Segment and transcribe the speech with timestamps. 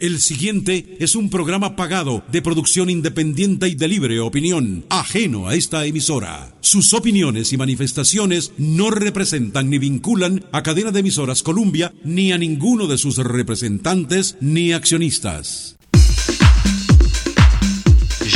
[0.00, 5.54] El siguiente es un programa pagado de producción independiente y de libre opinión, ajeno a
[5.54, 6.54] esta emisora.
[6.62, 12.38] Sus opiniones y manifestaciones no representan ni vinculan a cadena de emisoras Columbia ni a
[12.38, 15.76] ninguno de sus representantes ni accionistas.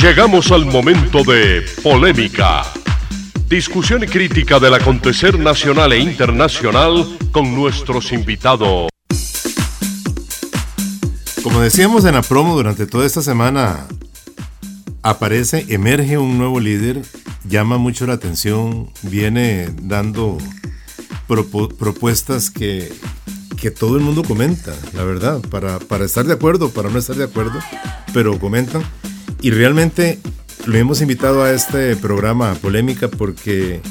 [0.02, 2.64] Llegamos al momento de polémica.
[3.48, 8.93] Discusión y crítica del acontecer nacional e internacional con nuestros invitados.
[11.44, 13.86] Como decíamos en la promo durante toda esta semana,
[15.02, 17.02] aparece, emerge un nuevo líder,
[17.46, 20.38] llama mucho la atención, viene dando
[21.28, 22.90] propuestas que,
[23.60, 27.14] que, todo el mundo comenta, la verdad, para, para estar de acuerdo, para no estar
[27.14, 27.60] de acuerdo,
[28.14, 28.82] pero comentan.
[29.42, 30.20] Y realmente
[30.64, 33.82] lo hemos invitado a este programa Polémica porque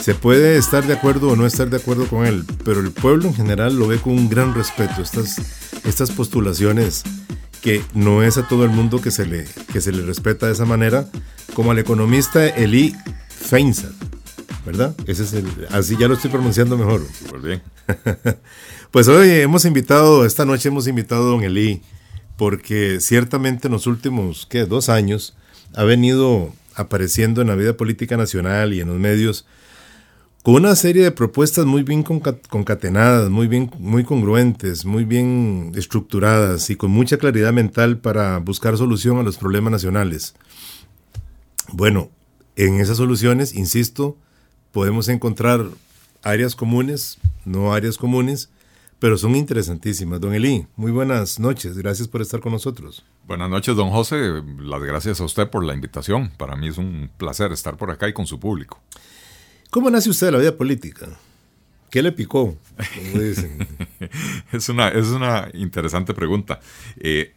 [0.00, 3.28] se puede estar de acuerdo o no estar de acuerdo con él, pero el pueblo
[3.28, 5.02] en general lo ve con un gran respeto.
[5.02, 5.36] Estas,
[5.84, 7.02] estas postulaciones
[7.60, 10.52] que no es a todo el mundo que se le, que se le respeta de
[10.52, 11.08] esa manera,
[11.54, 12.94] como al economista Eli
[13.28, 13.90] Feinsad,
[14.64, 14.94] ¿verdad?
[15.06, 17.02] Ese es el, así ya lo estoy pronunciando mejor.
[17.28, 17.62] Pues bien.
[18.90, 21.82] pues hoy hemos invitado, esta noche hemos invitado a don Eli,
[22.36, 24.66] porque ciertamente en los últimos, ¿qué?
[24.66, 25.36] Dos años
[25.74, 29.46] ha venido apareciendo en la vida política nacional y en los medios
[30.46, 36.70] con una serie de propuestas muy bien concatenadas, muy bien, muy congruentes, muy bien estructuradas
[36.70, 40.36] y con mucha claridad mental para buscar solución a los problemas nacionales.
[41.72, 42.12] Bueno,
[42.54, 44.18] en esas soluciones, insisto,
[44.70, 45.66] podemos encontrar
[46.22, 48.48] áreas comunes, no áreas comunes,
[49.00, 50.20] pero son interesantísimas.
[50.20, 53.04] Don Eli, muy buenas noches, gracias por estar con nosotros.
[53.26, 56.30] Buenas noches, don José, las gracias a usted por la invitación.
[56.36, 58.80] Para mí es un placer estar por acá y con su público.
[59.76, 61.06] ¿Cómo nace usted la vida política?
[61.90, 62.56] ¿Qué le picó?
[64.50, 66.60] es, una, es una interesante pregunta.
[66.98, 67.34] Eh,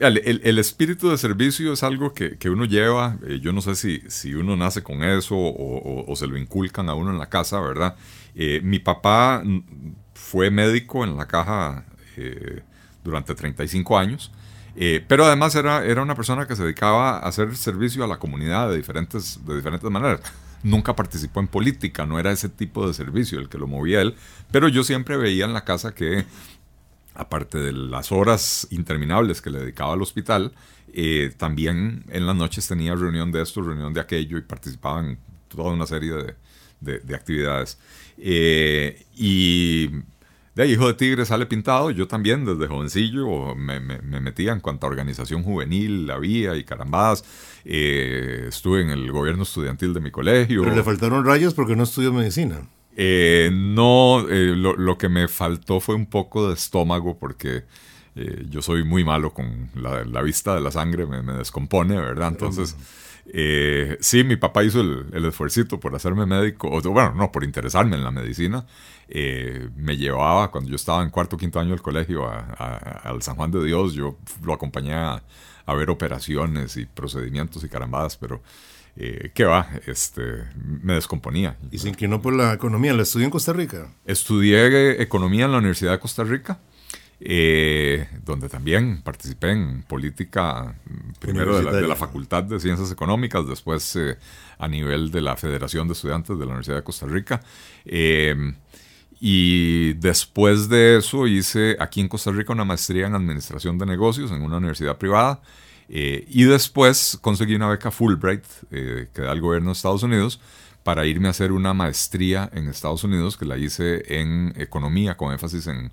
[0.00, 4.34] el, espíritu de servicio es algo que, uno lleva, eh, yo no sé si, si,
[4.34, 7.94] uno nace con eso o, se lo inculcan a uno en la casa, ¿verdad?
[8.34, 9.44] Eh, mi papá
[10.14, 11.84] fue médico en la caja
[13.04, 14.32] durante 35 años,
[15.06, 18.68] pero además era, era una persona que se dedicaba a hacer servicio a la comunidad
[18.68, 20.22] de diferentes, de diferentes maneras
[20.62, 24.14] nunca participó en política, no era ese tipo de servicio el que lo movía él,
[24.50, 26.24] pero yo siempre veía en la casa que,
[27.14, 30.52] aparte de las horas interminables que le dedicaba al hospital,
[30.92, 35.18] eh, también en las noches tenía reunión de esto, reunión de aquello y participaba en
[35.48, 36.12] toda una serie
[36.80, 37.78] de, actividades.
[38.18, 39.90] Eh, y
[40.54, 44.86] de Hijo de Tigre sale pintado, yo también desde jovencillo me, me, metía en cuanto
[44.86, 47.24] a organización juvenil había y carambadas.
[47.64, 50.62] Eh, estuve en el gobierno estudiantil de mi colegio.
[50.62, 52.68] Pero le faltaron rayos porque no estudió medicina.
[52.96, 57.64] Eh, no, eh, lo, que me faltó fue un poco de estómago porque
[58.50, 62.28] yo soy muy malo con la, vista de la sangre, me, me descompone, ¿verdad?
[62.28, 62.76] Entonces...
[63.26, 67.44] Eh, sí, mi papá hizo el, el esfuerzo por hacerme médico, o, bueno, no, por
[67.44, 68.66] interesarme en la medicina.
[69.08, 73.36] Eh, me llevaba, cuando yo estaba en cuarto o quinto año del colegio, al San
[73.36, 75.22] Juan de Dios, yo lo acompañé a,
[75.74, 78.42] ver operaciones y procedimientos y carambadas, pero
[78.96, 79.68] eh, ¿qué va?
[79.86, 80.22] Este,
[80.54, 81.56] me descomponía.
[81.70, 82.92] ¿Y se inclinó por la economía?
[82.92, 83.88] ¿La estudió en Costa Rica?
[84.04, 86.58] Estudié economía en la Universidad de Costa Rica.
[87.24, 90.74] Eh, donde también participé en política,
[91.20, 94.16] primero de la, Facultad de Ciencias Económicas, después eh,
[94.58, 97.40] a nivel de la Federación de Estudiantes de la Universidad de Costa Rica.
[97.84, 98.34] Eh,
[99.20, 104.32] y después de eso hice aquí en Costa Rica una maestría en Administración de Negocios
[104.32, 105.40] en una universidad privada.
[105.88, 110.40] y después conseguí una beca Fulbright que da el gobierno de Estados Unidos
[110.82, 115.32] para irme a hacer una maestría en Estados Unidos que la hice en economía con
[115.32, 115.92] énfasis en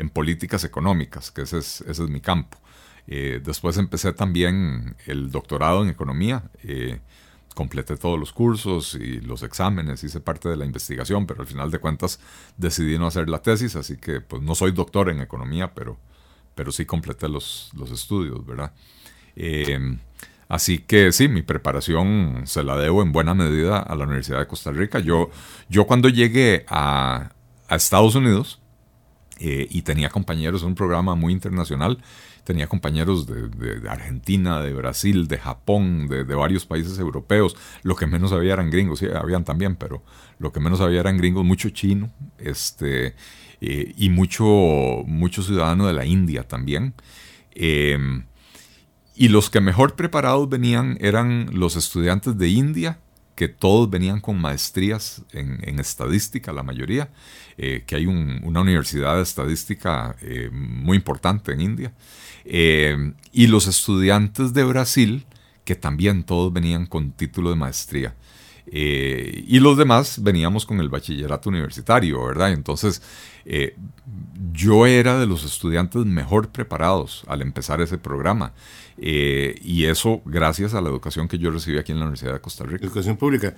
[0.00, 2.56] en políticas económicas, que ese es, ese es mi campo.
[3.06, 6.44] Eh, después empecé también el doctorado en economía.
[6.62, 7.00] Eh,
[7.54, 11.70] completé todos los cursos y los exámenes, hice parte de la investigación, pero al final
[11.70, 12.18] de cuentas
[12.56, 15.98] decidí no hacer la tesis, así que pues no soy doctor en economía, pero,
[16.54, 18.72] pero sí completé los, los estudios, ¿verdad?
[19.36, 19.98] Eh,
[20.48, 24.46] así que sí, mi preparación se la debo en buena medida a la Universidad de
[24.46, 24.98] Costa Rica.
[25.00, 25.28] Yo,
[25.68, 27.32] yo cuando llegué a,
[27.68, 28.59] a Estados Unidos,
[29.42, 31.96] eh, y tenía compañeros, un programa muy internacional,
[32.44, 38.32] tenía compañeros de, Argentina, de Brasil, de Japón, de, varios países europeos, lo que menos
[38.32, 40.02] había eran gringos, sí, habían también, pero
[40.38, 43.14] lo que menos había eran gringos, mucho chino, este,
[43.62, 44.44] eh, y mucho,
[45.06, 46.92] mucho ciudadano de la India también.
[47.52, 48.24] Em,
[49.14, 52.98] y los que mejor preparados venían eran los estudiantes de India,
[53.40, 57.08] que todos venían con maestrías en, estadística, la mayoría,
[57.62, 61.92] eh, que hay una universidad estadística eh, muy importante en India,
[62.46, 65.26] eh, y los estudiantes de Brasil,
[65.64, 68.14] que también todos venían con título de maestría.
[68.72, 72.52] y los demás veníamos con el bachillerato universitario, ¿verdad?
[72.52, 73.02] Entonces,
[74.52, 78.52] yo era de los estudiantes mejor preparados al empezar ese programa.
[78.96, 82.64] Y eso gracias a la educación que yo recibí aquí en la Universidad de Costa
[82.64, 82.86] Rica.
[82.86, 83.54] Educación pública.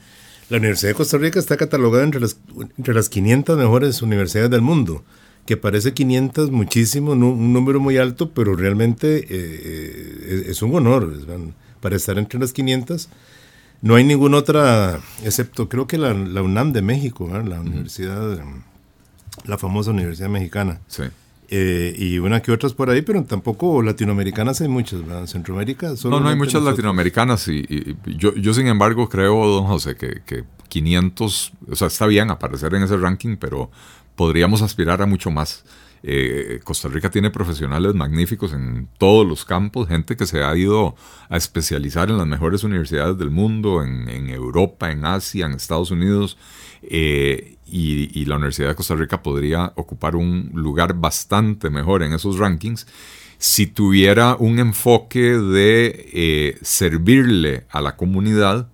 [0.53, 2.37] La Universidad de Costa Rica está catalogada entre las,
[2.77, 5.03] entre las 500 mejores universidades del mundo,
[5.47, 11.11] que parece 500 muchísimo, un número muy alto, pero realmente eh, eh, es, un honor
[11.81, 13.09] para estar entre las 500.
[13.81, 18.39] No hay ninguna otra, excepto creo que la, UNAM de México, la universidad,
[19.47, 20.83] la famosa Universidad Mexicana.
[20.87, 21.05] Sí.
[21.49, 25.27] Eh, y una que otras por ahí, pero tampoco latinoamericanas hay muchas, ¿verdad?
[25.27, 25.93] Centroamérica.
[26.05, 30.45] No, no hay muchas latinoamericanas y, yo, yo, sin embargo creo, don José, que, que
[30.69, 33.71] 500, o sea, está bien aparecer en ese ranking, pero
[34.17, 35.65] podríamos aspirar a mucho más.
[36.05, 40.97] Eh, Costa Rica tiene profesionales magníficos en todos los campos, gente que se ha ido
[41.29, 45.91] a especializar en las mejores universidades del mundo, en, en Europa, en Asia, en Estados
[45.91, 46.39] Unidos.
[46.83, 52.39] Eh, y, la Universidad de Costa Rica podría ocupar un lugar bastante mejor en esos
[52.39, 52.87] rankings
[53.39, 58.69] si tuviera un enfoque de eh, servirle a la comunidad,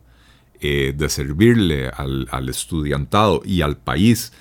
[0.61, 4.33] eh, de servirle al, estudiantado y al país,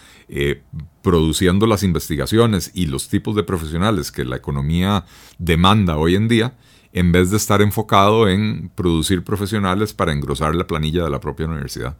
[1.01, 5.05] produciendo las investigaciones y los tipos de profesionales que la economía
[5.37, 6.57] demanda hoy en día,
[6.91, 11.45] en vez de estar enfocado en producir profesionales para engrosar la planilla de la propia
[11.45, 11.95] universidad.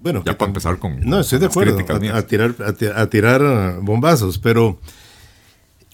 [0.00, 1.00] Bueno, ya para empezar con.
[1.00, 1.78] No, estoy de acuerdo.
[2.12, 2.54] A, tirar,
[2.94, 4.78] a, tirar bombazos, pero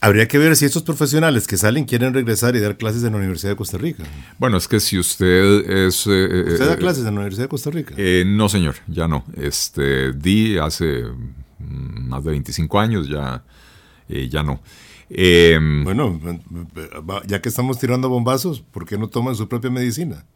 [0.01, 3.19] habría que ver si estos profesionales que salen quieren regresar y dar clases en la
[3.19, 4.05] Universidad de Costa Rica.
[4.39, 6.07] Bueno, es que si usted es.
[6.07, 7.95] Eh, ¿Usted da eh, clases en la Universidad de Costa Rica?
[7.97, 9.25] Eh, no, señor, ya no.
[9.37, 11.05] Este, di hace
[11.59, 13.43] más de 25 años, ya,
[14.09, 14.61] ya no.
[15.85, 16.21] bueno,
[17.27, 20.27] ya que estamos tirando bombazos, ¿por qué no toman su propia medicina?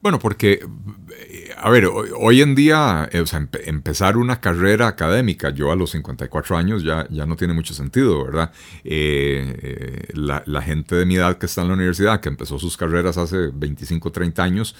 [0.00, 0.64] Bueno, porque,
[1.10, 5.76] eh, a ver, hoy, en día, eh, o sea, empezar una carrera académica, yo a
[5.76, 8.52] los 54 años ya, ya no tiene mucho sentido, ¿verdad?
[8.84, 13.18] Eh, la, gente de mi edad que está en la universidad, que empezó sus carreras
[13.18, 14.76] hace 25, 30 años,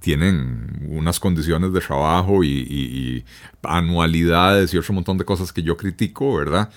[0.00, 3.24] tienen unas condiciones de trabajo y,
[3.62, 6.70] anualidades y otro montón de cosas que yo critico, ¿verdad?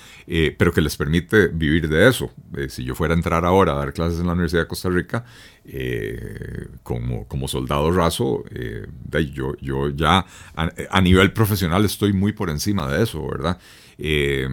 [0.57, 2.31] pero que les permite vivir de eso.
[2.67, 5.23] si yo fuera a entrar ahora a dar clases en la Universidad de Costa Rica,
[5.65, 8.87] eh, como, como, soldado raso, eh,
[9.31, 10.25] yo, yo ya
[10.55, 13.59] a, nivel profesional estoy muy por encima de eso, ¿verdad?
[13.99, 14.49] Eh,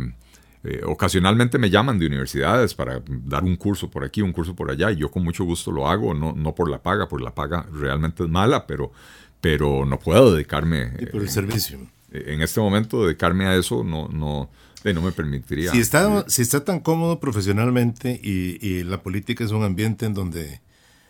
[0.84, 4.90] ocasionalmente me llaman de universidades para dar un curso por aquí, un curso por allá,
[4.90, 7.66] y yo con mucho gusto lo hago, no, no por la paga, porque la paga
[7.72, 8.92] realmente es mala, pero,
[9.40, 10.92] pero no puedo dedicarme.
[10.98, 11.78] Y por el servicio.
[12.12, 14.50] En este momento, dedicarme a eso no, no,
[14.84, 15.70] no me permitiría.
[15.70, 20.14] Si está, si está tan cómodo profesionalmente y, y la política es un ambiente en
[20.14, 20.60] donde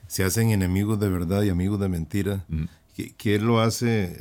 [0.08, 2.44] se hacen enemigos de verdad y amigos de mentira.
[2.49, 2.64] Mm.
[3.16, 4.16] ¿Qué, lo hace?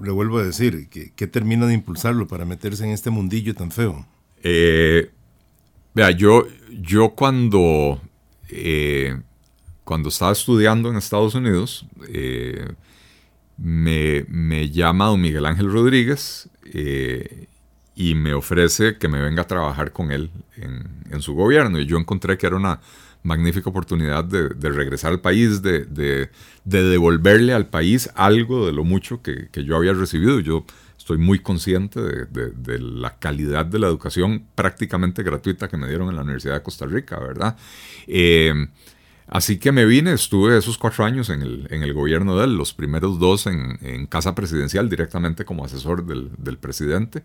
[0.00, 4.06] Le vuelvo a decir, ¿qué, termina de impulsarlo para meterse en este mundillo tan feo?
[4.44, 5.10] Eh,
[5.92, 8.00] vea, yo, yo cuando,
[8.48, 9.20] eh,
[9.82, 12.74] cuando estaba estudiando en Estados Unidos, eh,
[13.56, 16.48] me, me, llama don Miguel Ángel Rodríguez
[17.96, 21.80] y me ofrece que me venga a trabajar con él en, en su gobierno.
[21.80, 22.80] Y yo encontré que era una
[23.22, 26.28] magnífica oportunidad de, regresar al país, de,
[26.64, 30.40] devolverle al país algo de lo mucho que, yo había recibido.
[30.40, 30.64] Yo
[30.98, 36.16] estoy muy consciente de, la calidad de la educación prácticamente gratuita que me dieron en
[36.16, 37.56] la Universidad de Costa Rica, ¿verdad?
[38.06, 38.52] Eh,
[39.28, 43.20] así que me vine, estuve esos cuatro años en el, gobierno de él, los primeros
[43.20, 47.22] dos en, casa presidencial, directamente como asesor del, presidente,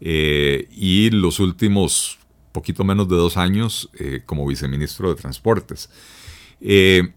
[0.00, 2.18] eh, y los últimos
[2.54, 5.90] poquito menos de dos años eh, como viceministro de Transportes.
[6.60, 7.12] Eh,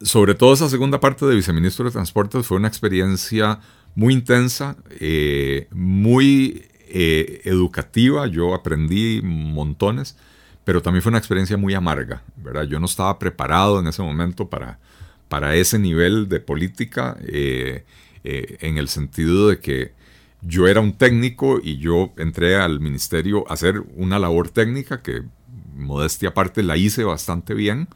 [0.00, 3.60] sobre todo esa segunda parte de viceministro de Transportes fue una experiencia
[3.94, 10.16] muy intensa, eh, muy educativa, yo aprendí montones,
[10.64, 12.64] pero también fue una experiencia muy amarga, ¿verdad?
[12.64, 14.80] Yo no estaba preparado en ese momento para,
[15.28, 19.92] para ese nivel de política, en el sentido de que
[20.42, 25.22] yo era un técnico y yo entré al ministerio a hacer una labor técnica que,
[25.74, 27.88] modestia aparte, la hice bastante bien.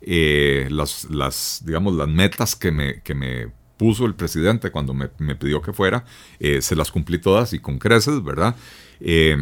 [0.00, 5.08] Eh, las, las, digamos, las metas que me, que me puso el presidente cuando me,
[5.08, 6.04] pidió que fuera,
[6.38, 8.54] eh, se las cumplí todas y con creces, ¿verdad?
[9.00, 9.36] Eh,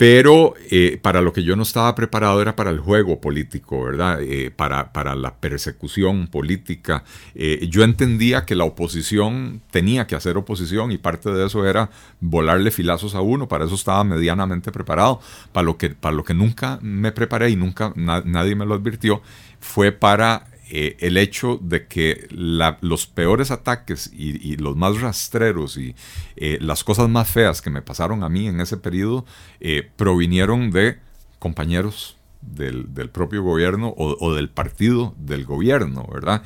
[0.00, 4.22] pero eh, para lo que yo no estaba preparado era para el juego político, ¿verdad?
[4.22, 7.04] Eh, para, para, la persecución política.
[7.34, 11.90] Eh, yo entendía que la oposición tenía que hacer oposición y parte de eso era
[12.18, 15.20] volarle filazos a uno, para eso estaba medianamente preparado.
[15.52, 19.20] Para lo que, para lo que nunca me preparé y nunca nadie me lo advirtió
[19.60, 25.96] fue para eh, el hecho de que los peores ataques y, los más rastreros y
[26.36, 29.26] eh, las cosas más feas que me pasaron a mí en ese periodo
[29.58, 30.98] eh, provinieron de
[31.40, 36.42] compañeros del, propio gobierno o, del partido del gobierno, ¿verdad?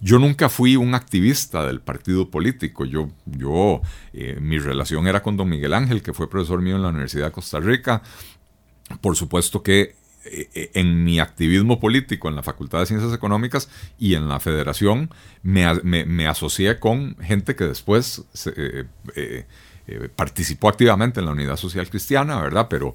[0.00, 3.80] yo nunca fui un activista del partido político, yo, yo
[4.40, 7.32] mi relación era con don Miguel Ángel, que fue profesor mío en la Universidad de
[7.32, 8.02] Costa Rica,
[9.00, 13.68] por supuesto que eh, eh, en mi activismo político en la Facultad de Ciencias Económicas
[13.98, 15.10] y en la Federación
[15.42, 18.24] me, asocié con gente que después
[18.56, 19.44] eh,
[20.16, 22.66] participó activamente en la Unidad Social Cristiana, ¿verdad?
[22.68, 22.94] Pero,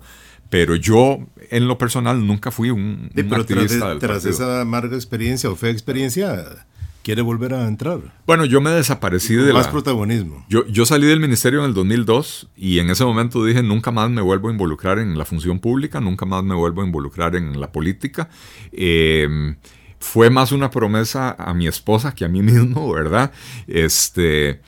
[0.49, 5.55] pero yo en lo personal nunca fui un, activista del tras esa amarga experiencia o
[5.55, 6.65] fea experiencia
[7.03, 7.99] quiere volver a entrar.
[8.25, 10.45] Bueno, yo me desaparecí de más protagonismo.
[10.49, 14.09] Yo, yo salí del ministerio en el 2002 y en ese momento dije nunca más
[14.09, 17.59] me vuelvo a involucrar en la función pública, nunca más me vuelvo a involucrar en
[17.59, 18.29] la política.
[18.71, 19.55] Eh,
[19.99, 23.31] fue más una promesa a mi esposa que a mí mismo, ¿verdad?
[23.67, 24.61] Este,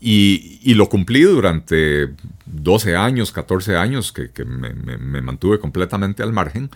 [0.00, 2.08] y, lo cumplí durante
[2.46, 6.70] 12 años, 14 años, que, me, me, mantuve completamente al margen.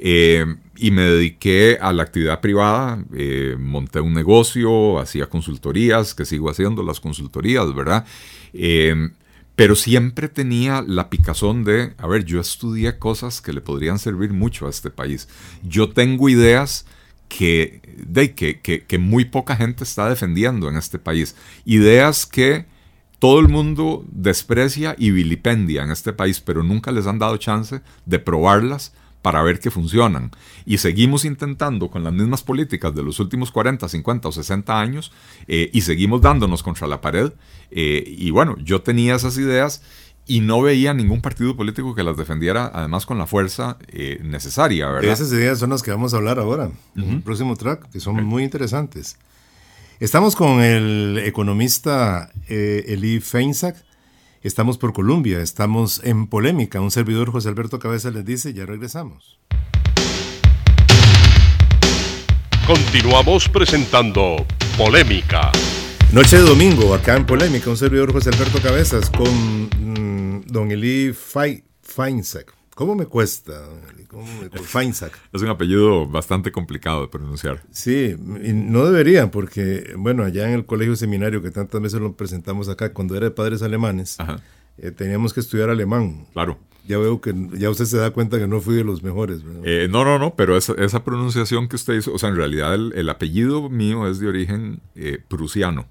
[0.00, 6.24] Eh, y me dediqué a la actividad privada, eh, monté un negocio, hacía consultorías, que
[6.24, 8.06] sigo haciendo las consultorías, ¿verdad?
[8.52, 9.10] Eh,
[9.56, 14.32] pero siempre tenía la picazón de, a ver, yo estudié cosas que le podrían servir
[14.32, 15.28] mucho a este país.
[15.64, 16.86] Yo tengo ideas
[17.28, 21.34] que, de, que, que, que muy poca gente está defendiendo en este país.
[21.64, 22.66] Ideas que
[23.18, 27.80] todo el mundo desprecia y vilipendia en este país, pero nunca les han dado chance
[28.06, 30.30] de probarlas para ver que funcionan.
[30.64, 35.12] Y seguimos intentando con las mismas políticas de los últimos 40, 50 o 60 años
[35.46, 37.32] eh, y seguimos dándonos contra la pared.
[37.70, 39.82] Eh, y bueno, yo tenía esas ideas
[40.26, 44.86] y no veía ningún partido político que las defendiera, además con la fuerza eh, necesaria,
[44.88, 45.10] ¿verdad?
[45.10, 48.22] Esas ideas son las que vamos a hablar ahora, en el próximo track, que son
[48.24, 49.16] muy interesantes.
[50.00, 53.87] Estamos con el economista Eli Feinsack,
[54.42, 56.80] Estamos por Colombia, estamos en polémica.
[56.80, 59.40] Un servidor José Alberto Cabeza les dice, ya regresamos.
[62.64, 64.36] Continuamos presentando
[64.76, 65.50] Polémica.
[66.12, 69.28] Noche de domingo, acá en Polémica, un servidor José Alberto Cabezas con
[69.64, 72.54] mm, don Eli Feinsack.
[72.76, 73.54] ¿Cómo me cuesta?
[74.08, 74.24] ¿Cómo
[74.62, 75.18] Feinsack.
[75.32, 77.62] Es un apellido bastante complicado de pronunciar.
[77.70, 82.70] Sí, no debería, porque, bueno, allá en el colegio seminario que tantas veces lo presentamos
[82.70, 84.16] acá, cuando era de padres alemanes,
[84.78, 86.26] eh, teníamos que estudiar alemán.
[86.32, 86.58] Claro.
[86.86, 89.42] Ya veo que ya usted se da cuenta que no fui de los mejores.
[89.64, 92.74] Eh, no, no, no, pero esa, esa, pronunciación que usted hizo, o sea, en realidad
[92.74, 95.86] el, apellido mío es de origen eh, prusiano.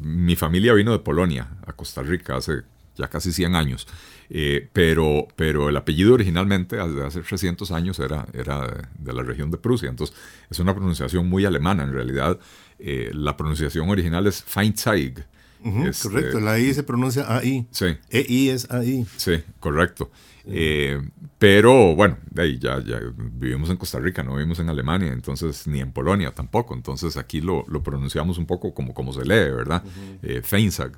[0.00, 2.62] mi familia vino de Polonia a Costa Rica hace
[2.96, 3.86] ya casi 100 años.
[4.30, 9.50] Eh, pero, pero el apellido originalmente, desde hace 300 años, era, era de la región
[9.50, 9.88] de Prusia.
[9.88, 10.14] Entonces,
[10.50, 11.82] es una pronunciación muy alemana.
[11.84, 12.38] En realidad,
[12.78, 15.24] eh, la pronunciación original es Feinzeig.
[15.64, 17.66] Este, correcto, la I se pronuncia AI.
[17.72, 17.86] Sí.
[18.10, 19.06] EI es AI.
[19.16, 20.10] Sí, correcto.
[20.50, 21.02] Eh,
[21.38, 25.66] pero bueno, de ahí ya, ya vivimos en Costa Rica, no vivimos en Alemania, entonces
[25.66, 26.74] ni en Polonia tampoco.
[26.74, 29.82] Entonces aquí lo, lo pronunciamos un poco como, como se lee, ¿verdad?
[29.84, 30.92] Uh Feinzag.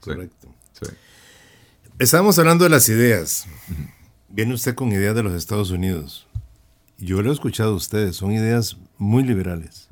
[0.00, 0.48] correcto.
[0.48, 0.63] Sí.
[2.00, 3.46] Estábamos hablando de las ideas.
[4.28, 6.26] Viene usted con ideas de los Estados Unidos.
[6.98, 9.88] Yo lo he escuchado a ustedes, son ideas muy liberales.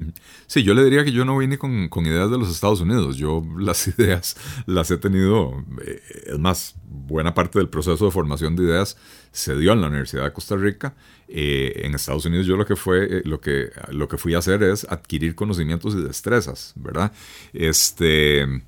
[0.49, 3.17] Sí, yo le diría que yo no vine con, ideas de los Estados Unidos.
[3.17, 8.57] Yo las ideas las he tenido, eh, es más, buena parte del proceso de formación
[8.57, 8.97] de ideas
[9.31, 10.95] se dio en la Universidad de Costa Rica.
[11.29, 14.39] Eh, en Estados Unidos yo lo que, fue, eh, lo, que, lo que fui a
[14.39, 17.13] hacer es adquirir conocimientos y destrezas, ¿verdad?
[17.53, 18.65] Este...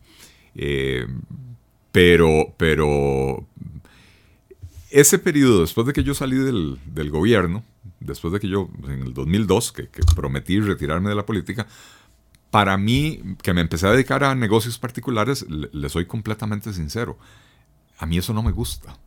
[1.95, 3.47] Pero, pero
[4.91, 7.63] ese periodo, después de que yo salí del, gobierno,
[8.01, 11.69] después de que yo, en el 2002, que, prometí retirarme de la política,
[12.51, 17.17] para mí, que me empecé a dedicar a negocios particulares, le, soy completamente sincero,
[17.99, 18.99] a mí eso no me gusta.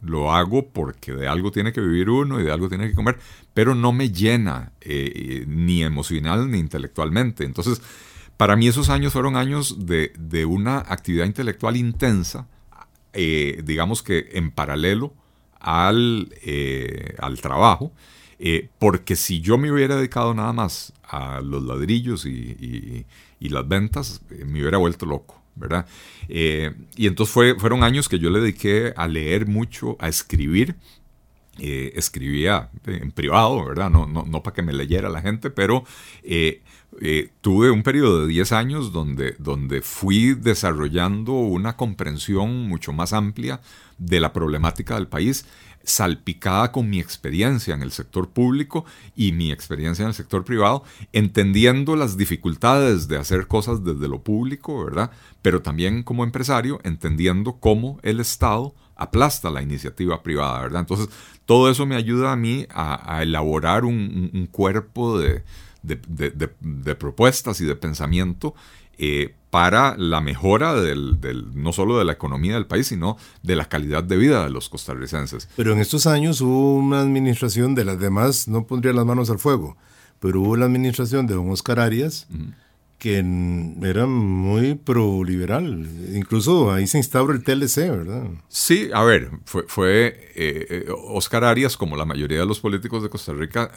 [0.00, 3.18] Lo hago porque de algo tiene que vivir uno y de algo tiene que comer,
[3.54, 7.44] pero no me llena eh, ni emocional ni intelectualmente.
[7.44, 7.82] Entonces,
[8.40, 12.48] para mí esos años fueron años de, una actividad intelectual intensa,
[13.12, 15.12] eh, digamos que en paralelo
[15.60, 17.92] al, eh, al trabajo,
[18.38, 23.04] eh, porque si yo me hubiera dedicado nada más a los ladrillos y,
[23.40, 25.42] las ventas, me hubiera vuelto loco.
[25.54, 25.84] ¿verdad?
[26.26, 30.76] Y entonces fue, fueron años que yo le dediqué a leer mucho, a escribir.
[31.58, 33.90] Escribía en privado, ¿verdad?
[33.90, 35.84] No, no, no para que me leyera la gente, pero
[37.40, 43.60] tuve un periodo de 10 años donde, donde fui desarrollando una comprensión mucho más amplia
[43.98, 45.46] de la problemática del país
[45.82, 48.84] salpicada con mi experiencia en el sector público
[49.16, 54.22] y mi experiencia en el sector privado, entendiendo las dificultades de hacer cosas desde lo
[54.22, 55.10] público, ¿verdad?
[55.42, 60.80] Pero también como empresario, entendiendo cómo el Estado aplasta la iniciativa privada, ¿verdad?
[60.80, 61.08] Entonces,
[61.46, 65.42] todo eso me ayuda a mí a, elaborar un, cuerpo de,
[65.82, 68.54] de, propuestas y de pensamiento
[68.98, 71.18] eh, para la mejora del,
[71.54, 74.68] no solo de la economía del país, sino de la calidad de vida de los
[74.68, 75.48] costarricenses.
[75.56, 79.38] Pero en estos años hubo una administración de las demás, no pondría las manos al
[79.38, 79.76] fuego,
[80.20, 82.28] pero hubo la administración de don Oscar Arias,
[83.00, 83.18] que
[83.82, 85.88] era muy pro-liberal.
[86.14, 88.28] Incluso ahí se instauró el TLC, ¿verdad?
[88.46, 93.02] Sí, a ver, fue, fue eh, eh, Oscar Arias, como la mayoría de los políticos
[93.02, 93.72] de Costa Rica,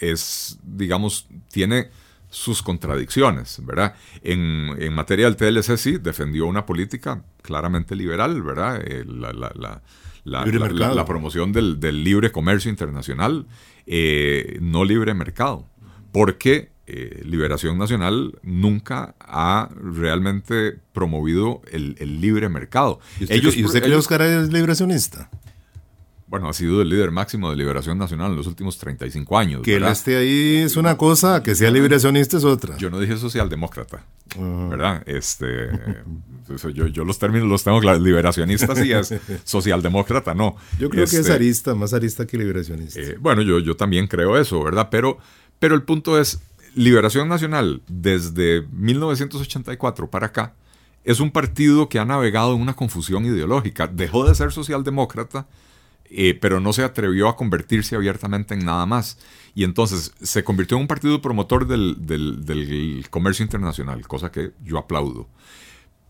[0.00, 1.90] es, digamos, tiene
[2.34, 3.94] sus contradicciones, ¿verdad?
[4.22, 8.82] En, materia del TLC sí, defendió una política claramente liberal, ¿verdad?
[8.84, 13.46] Eh, la, promoción del, libre comercio internacional,
[13.86, 15.68] eh, no libre mercado,
[16.10, 23.00] porque eh, Liberación Nacional nunca ha realmente promovido el, libre mercado.
[23.20, 25.30] ¿Y usted, ellos, ¿y usted cree Oscar es liberacionista?
[26.34, 29.62] bueno, ha sido el líder máximo de Liberación Nacional en los últimos 35 años.
[29.62, 32.76] Que él esté ahí es una cosa, que sea liberacionista es otra.
[32.76, 34.04] Yo no dije socialdemócrata,
[34.36, 35.04] ¿verdad?
[35.06, 35.68] Este,
[36.74, 39.14] yo, los términos los tengo claros, liberacionista sí es,
[39.44, 40.56] socialdemócrata no.
[40.76, 42.98] Yo creo que es este, arista, más arista que liberacionista.
[42.98, 44.88] Eh, bueno, yo, yo también creo eso, ¿verdad?
[44.90, 45.18] Pero,
[45.60, 46.40] pero el punto es,
[46.74, 50.54] Liberación Nacional, desde 1984 para acá,
[51.04, 53.86] es un partido que ha navegado en una confusión ideológica.
[53.86, 55.46] Dejó de ser socialdemócrata
[56.16, 59.18] eh, pero no se atrevió a convertirse abiertamente en nada más.
[59.54, 65.28] Y entonces se convirtió en un partido promotor del, comercio internacional, cosa que yo aplaudo.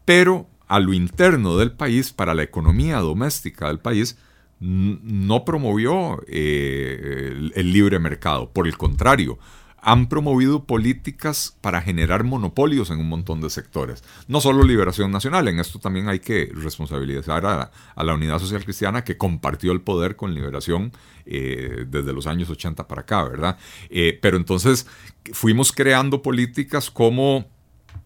[0.05, 4.19] Pero a lo interno del país, para la economía doméstica del país,
[4.61, 8.51] no promovió eh, el libre mercado.
[8.51, 9.39] Por el contrario,
[9.87, 14.03] han promovido políticas para generar monopolios en un montón de sectores.
[14.29, 17.71] No solo Liberación Nacional, en esto también hay que responsabilizar a,
[18.03, 20.91] la Unidad Social Cristiana que compartió el poder con Liberación
[21.27, 23.59] eh, desde los años 80 para acá, ¿verdad?
[23.91, 24.87] Eh, pero entonces
[25.35, 27.45] fuimos creando políticas como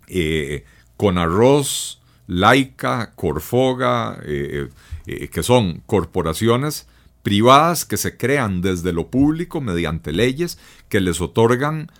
[0.08, 0.64] eh,
[0.96, 6.88] con arroz, laica, corfoga, que son corporaciones
[7.22, 11.90] privadas que se crean desde lo público mediante leyes que les otorgan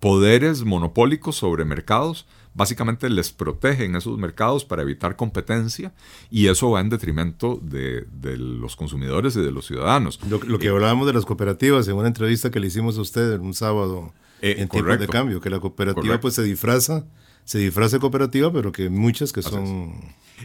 [0.00, 5.92] poderes monopólicos sobre mercados, básicamente les protegen esos mercados para evitar competencia
[6.30, 8.06] y eso va en detrimento de,
[8.36, 10.20] los consumidores y de los ciudadanos.
[10.28, 13.54] Lo, que hablábamos de las cooperativas en una entrevista que le hicimos a usted un
[13.54, 17.04] sábado eh, en tiempos de cambio, que la cooperativa pues se disfraza,
[17.44, 19.92] se disfraza de cooperativa, pero que muchas que son...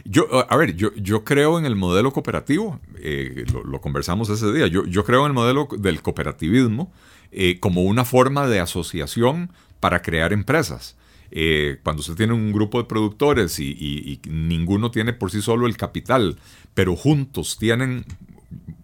[0.04, 4.66] Yo, a ver, yo, yo creo en el modelo cooperativo, eh, lo, conversamos ese día,
[4.68, 6.92] yo, yo creo en el modelo del cooperativismo
[7.32, 10.96] eh, como una forma de asociación para crear empresas.
[11.32, 15.76] Eh, cuando usted tiene un grupo de productores y, ninguno tiene por sí solo el
[15.76, 16.38] capital,
[16.74, 18.04] pero juntos tienen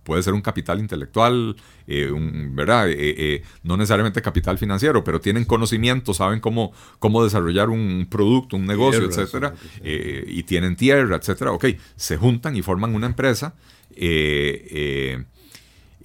[0.03, 2.11] puede ser un capital intelectual, eh,
[2.53, 2.89] ¿verdad?
[3.65, 9.05] no necesariamente capital financiero, pero tienen conocimiento, saben cómo, cómo desarrollar un producto, un negocio,
[9.05, 11.53] etcétera, y tienen tierra, etcétera.
[11.53, 13.55] Ok, se juntan y forman una empresa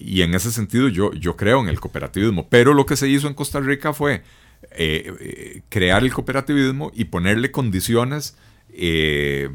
[0.03, 2.47] y en ese sentido yo, yo creo en el cooperativismo.
[2.49, 4.23] Pero lo que se hizo en Costa Rica fue
[4.71, 8.37] eh, eh, crear el cooperativismo y ponerle condiciones
[8.69, 9.49] eh,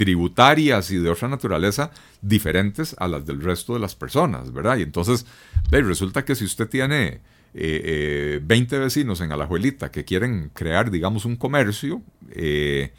[0.00, 1.90] tributarias y de otra naturaleza
[2.22, 4.78] diferentes a las del resto de las personas, ¿verdad?
[4.78, 5.26] Y entonces
[5.70, 7.20] resulta que si usted tiene
[7.52, 12.00] 20 vecinos en Alajuelita que quieren crear, digamos, un comercio,
[12.32, 12.94] se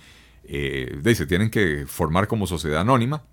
[1.28, 3.24] tienen que formar como sociedad anónima,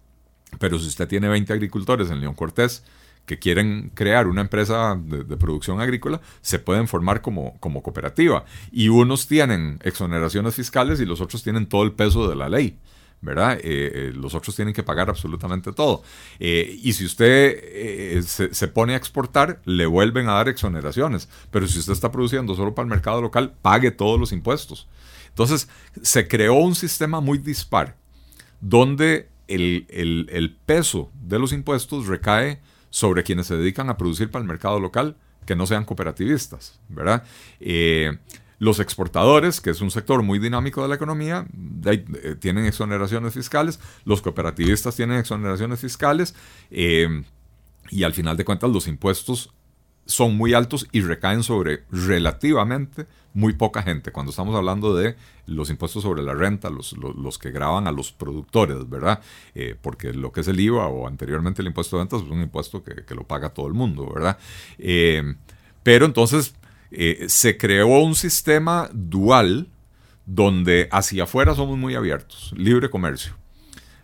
[0.58, 2.82] pero si usted tiene 20 agricultores en León Cortés,
[3.26, 8.46] que quieren crear una empresa de, producción agrícola se pueden formar como, como, cooperativa.
[8.72, 12.78] Y unos tienen exoneraciones fiscales y los otros tienen todo el peso de la ley.
[13.20, 13.58] ¿Verdad?
[13.58, 16.02] Eh, eh, los otros tienen que pagar absolutamente todo.
[16.38, 21.28] Eh, y si usted se, pone a exportar, le vuelven a dar exoneraciones.
[21.50, 24.88] Pero si usted está produciendo solo para el mercado local, pague todos los impuestos.
[25.28, 25.68] Entonces,
[26.02, 27.96] se creó un sistema muy dispar,
[28.60, 34.48] donde el, peso de los impuestos recae sobre quienes se dedican a producir para el
[34.48, 37.24] mercado local que no sean cooperativistas, ¿verdad?
[38.58, 41.46] Los exportadores, que es un sector muy dinámico de la economía,
[41.84, 46.34] eh, tienen exoneraciones fiscales, los cooperativistas tienen exoneraciones fiscales
[46.70, 47.22] eh,
[47.90, 49.52] y al final de cuentas los impuestos
[50.06, 54.10] son muy altos y recaen sobre relativamente muy poca gente.
[54.10, 55.14] Cuando estamos hablando de
[55.46, 59.20] los impuestos sobre la renta, los, que graban a los productores, ¿verdad?
[59.54, 62.40] Eh, porque lo que es el IVA o anteriormente el impuesto de ventas es un
[62.40, 64.38] impuesto que, lo paga todo el mundo, ¿verdad?
[65.84, 66.54] pero entonces
[66.90, 69.68] eh, se creó un sistema dual
[70.24, 73.34] donde hacia afuera somos muy abiertos, libre comercio.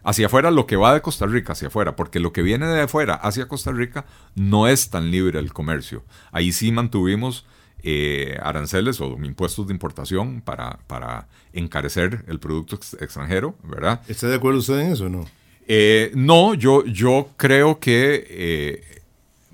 [0.03, 2.83] Hacia afuera lo que va de Costa Rica hacia afuera, porque lo que viene de
[2.83, 6.05] afuera hacia Costa Rica no es tan libre el comercio.
[6.31, 7.47] Ahí sí mantuvimos
[7.83, 14.03] eh, aranceles o impuestos de importación para, para encarecer el producto extranjero, ¿verdad?
[14.09, 15.27] ¿Está de acuerdo usted en eso o no?
[15.67, 19.04] Eh, no, yo, yo creo que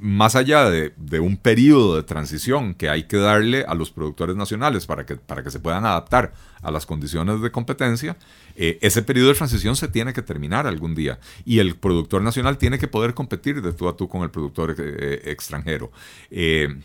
[0.00, 4.86] más allá de, un periodo de transición que hay que darle a los productores nacionales
[4.86, 6.32] para que, para que se puedan adaptar
[6.62, 8.16] a las condiciones de competencia,
[8.56, 12.56] eh, ese periodo de transición se tiene que terminar algún día y el productor nacional
[12.56, 15.92] tiene que poder competir de tú a tú con el productor eh, extranjero.
[16.30, 16.80] Eh,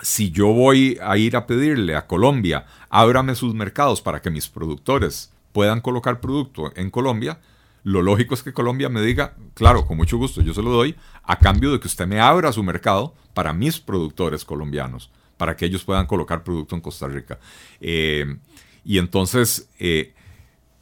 [0.00, 4.48] si yo voy a ir a pedirle a Colombia, ábrame sus mercados para que mis
[4.48, 7.38] productores puedan colocar producto en Colombia,
[7.86, 10.96] lo lógico es que Colombia me diga, claro, con mucho gusto, yo se lo doy,
[11.22, 15.66] a cambio de que usted me abra su mercado para mis productores colombianos, para que
[15.66, 17.38] ellos puedan colocar producto en Costa Rica.
[17.80, 18.38] Eh,
[18.84, 20.14] y entonces, eh,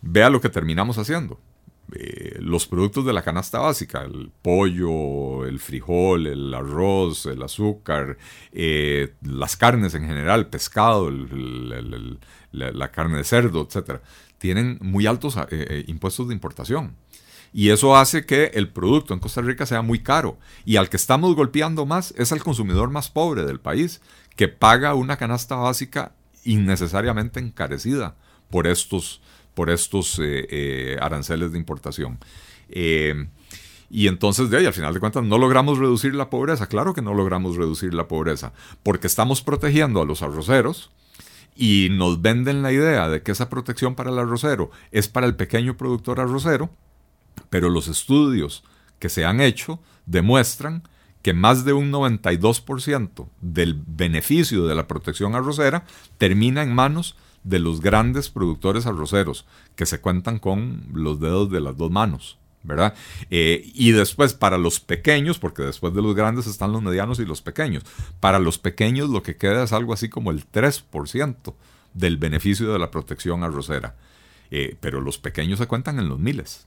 [0.01, 1.39] vea lo que terminamos haciendo.
[1.93, 8.17] Eh, los productos de la canasta básica, el pollo, el frijol, el arroz, el azúcar,
[9.21, 14.01] las carnes en general, pescado, la, carne de cerdo, etcétera
[14.39, 16.97] tienen muy altos eh, eh, impuestos de importación.
[17.53, 20.39] Y eso hace que el producto en Costa Rica sea muy caro.
[20.65, 24.01] Y al que estamos golpeando más es al consumidor más pobre del país,
[24.35, 28.17] que paga una canasta básica innecesariamente encarecida
[28.51, 29.21] por estos,
[29.55, 32.19] por estos eh, aranceles de importación.
[32.69, 36.67] y entonces, de ahí, al final de cuentas, no logramos reducir la pobreza.
[36.67, 40.91] Claro que no logramos reducir la pobreza, porque estamos protegiendo a los arroceros,
[41.55, 45.37] y nos venden la idea de que esa protección para el arrocero es para el
[45.37, 46.71] pequeño productor arrocero,
[47.51, 48.65] pero los estudios
[48.99, 50.83] que se han hecho demuestran
[51.23, 55.85] que más de un 92% del beneficio de la protección arrocera
[56.19, 61.61] termina en manos de los grandes productores arroceros, que se cuentan con los dedos de
[61.61, 62.39] las dos manos.
[62.65, 62.95] ¿Verdad?
[63.31, 67.25] Eh, y después para los pequeños, porque después de los grandes están los medianos y
[67.25, 67.85] los pequeños,
[68.21, 71.55] para los pequeños lo que queda es algo así como el 3%
[71.93, 73.95] del beneficio de la protección arrocera.
[74.51, 76.67] Eh, pero los pequeños se cuentan en los miles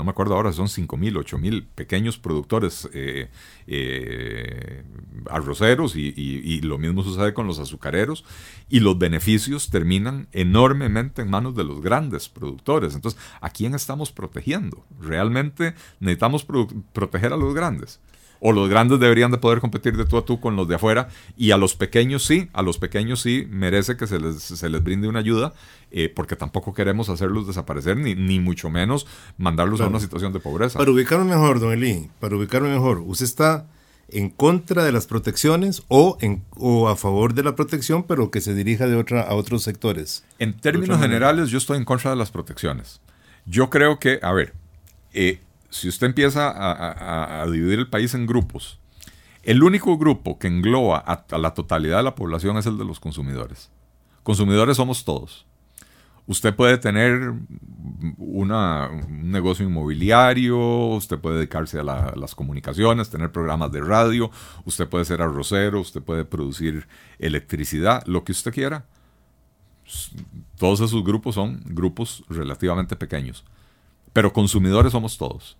[0.00, 3.28] no me acuerdo ahora, son 5.000, 8.000 pequeños productores eh,
[3.66, 4.82] eh,
[5.28, 8.24] arroceros y, lo mismo sucede con los azucareros
[8.70, 12.94] y los beneficios terminan enormemente en manos de los grandes productores.
[12.94, 14.86] Entonces, ¿a quién estamos protegiendo?
[14.98, 16.46] ¿Realmente necesitamos
[16.94, 18.00] proteger a los grandes?
[18.40, 21.08] O los grandes deberían de poder competir de tú a tú con los de afuera
[21.36, 24.82] y a los pequeños sí, a los pequeños sí merece que se les, se les
[24.82, 25.52] brinde una ayuda
[25.90, 30.40] eh, porque tampoco queremos hacerlos desaparecer ni, ni mucho menos mandarlos a una situación de
[30.40, 30.78] pobreza.
[30.78, 33.66] Para ubicarme mejor, don Eli, para ubicarme mejor, ¿usted está
[34.08, 38.40] en contra de las protecciones o, en, o a favor de la protección pero que
[38.40, 40.24] se dirija de otra, a otros sectores?
[40.38, 43.00] En términos generales yo estoy en contra de las protecciones.
[43.46, 44.54] Yo creo que, a ver,
[45.12, 46.52] eh, si usted empieza
[47.42, 48.78] a, dividir el país en grupos,
[49.42, 53.00] el único grupo que engloba a, la totalidad de la población es el de los
[53.00, 53.70] consumidores.
[54.22, 55.46] Consumidores somos todos.
[56.26, 57.32] Usted puede tener
[58.18, 64.30] una, un negocio inmobiliario, usted puede dedicarse a las comunicaciones, tener programas de radio,
[64.64, 66.86] usted puede ser arrocero, usted puede producir
[67.18, 68.84] electricidad, lo que usted quiera.
[70.56, 73.44] Todos esos grupos son grupos relativamente pequeños
[74.12, 75.56] pero consumidores somos todos.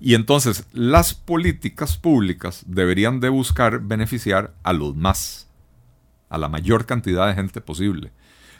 [0.00, 5.48] Y entonces las políticas públicas deberían de buscar beneficiar a los más,
[6.28, 8.12] a la mayor cantidad de gente posible.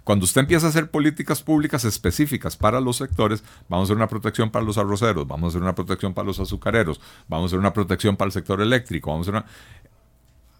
[0.04, 4.08] Cuando usted empieza a hacer políticas públicas específicas para los sectores, vamos a hacer una
[4.08, 7.58] protección para los arroceros, vamos a hacer una protección para los azucareros, vamos a hacer
[7.58, 9.50] una protección para el sector eléctrico, vamos a hacer una...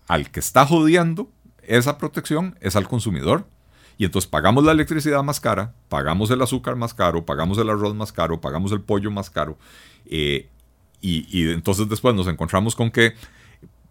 [0.09, 1.31] Al que está jodiendo
[1.63, 3.47] esa protección es al consumidor,
[3.97, 7.95] y entonces pagamos la electricidad más cara, pagamos el azúcar más caro, pagamos el arroz
[7.95, 9.57] más caro, pagamos el pollo más caro.
[10.07, 10.49] Eh,
[11.01, 13.15] y, entonces después nos encontramos con que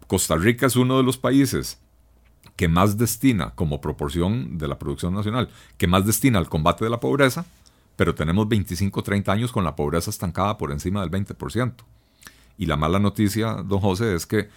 [0.07, 1.79] Costa Rica es uno de los países
[2.55, 6.89] que más destina, como proporción de la producción nacional, que más destina al combate de
[6.89, 7.45] la pobreza,
[7.95, 11.73] pero tenemos 25 30 años con la pobreza estancada por encima del 20%.
[12.57, 14.49] Y la mala noticia, don José, es que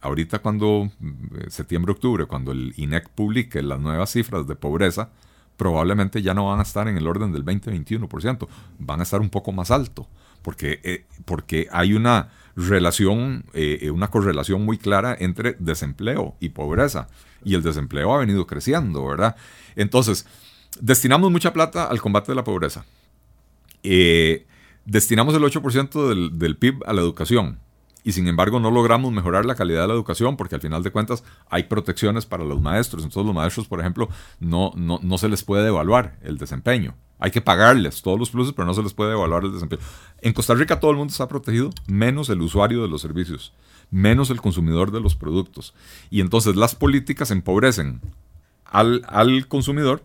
[0.00, 5.10] ahorita cuando eh, septiembre, octubre, cuando el INEC publique las nuevas cifras de pobreza,
[5.56, 9.30] probablemente ya no van a estar en el orden del 20-21%, van a estar un
[9.30, 10.08] poco más alto,
[10.42, 17.08] porque, eh, porque hay una relación, eh, una correlación muy clara entre desempleo y pobreza,
[17.44, 19.36] y el desempleo ha venido creciendo, ¿verdad?
[19.76, 20.26] Entonces,
[20.80, 22.84] destinamos mucha plata al combate de la pobreza.
[24.84, 27.58] destinamos el 8% del, del PIB a la educación
[28.04, 30.90] y sin embargo no logramos mejorar la calidad de la educación porque al final de
[30.90, 33.04] cuentas hay protecciones para los maestros.
[33.04, 34.08] Entonces los maestros, por ejemplo,
[34.38, 36.94] no, no, se les puede evaluar el desempeño.
[37.18, 39.82] Hay que pagarles todos los pluses, pero no se les puede evaluar el desempeño.
[40.22, 43.52] En Costa Rica todo el mundo está protegido, menos el usuario de los servicios,
[43.90, 45.74] menos el consumidor de los productos.
[46.08, 48.00] Y entonces las políticas empobrecen
[48.64, 50.02] al, al consumidor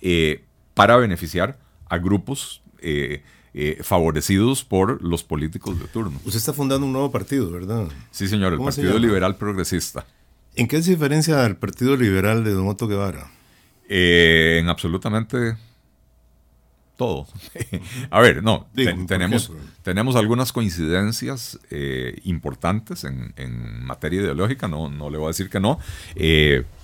[0.00, 0.44] eh,
[0.74, 3.22] para beneficiar a grupos eh,
[3.56, 6.18] eh, favorecidos por los políticos de turno.
[6.24, 7.86] Usted está fundando un nuevo partido, ¿verdad?
[8.10, 10.04] Sí, señor, el Partido Liberal Progresista.
[10.56, 13.30] ¿En qué se diferencia el Partido Liberal de Don Otto Guevara?
[13.88, 15.56] Eh, en absolutamente
[16.96, 17.28] todo.
[18.10, 18.66] a ver, no,
[19.06, 25.48] tenemos, tenemos algunas coincidencias eh, importantes en, materia ideológica, no, no le voy a decir
[25.48, 25.78] que no,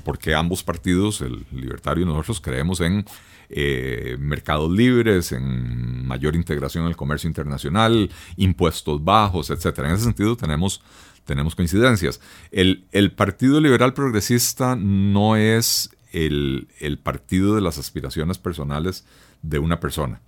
[0.05, 3.05] porque ambos partidos, el libertario y nosotros, creemos en
[3.53, 9.81] eh, mercados libres, en mayor integración en el comercio internacional, impuestos bajos, etc.
[9.81, 10.81] En ese sentido tenemos,
[11.25, 12.21] tenemos coincidencias.
[12.53, 12.85] El,
[13.17, 16.69] Partido Liberal Progresista no es el,
[17.03, 19.05] partido de las aspiraciones personales
[19.43, 20.21] de una persona.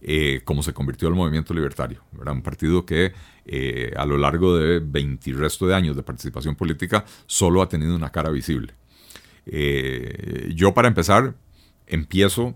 [0.00, 2.02] Eh, como se convirtió el movimiento libertario.
[2.20, 3.14] Era un partido que
[3.46, 7.68] eh, a lo largo de 20 y resto de años de participación política solo ha
[7.68, 8.74] tenido una cara visible.
[10.54, 11.34] yo, para empezar,
[11.86, 12.54] empiezo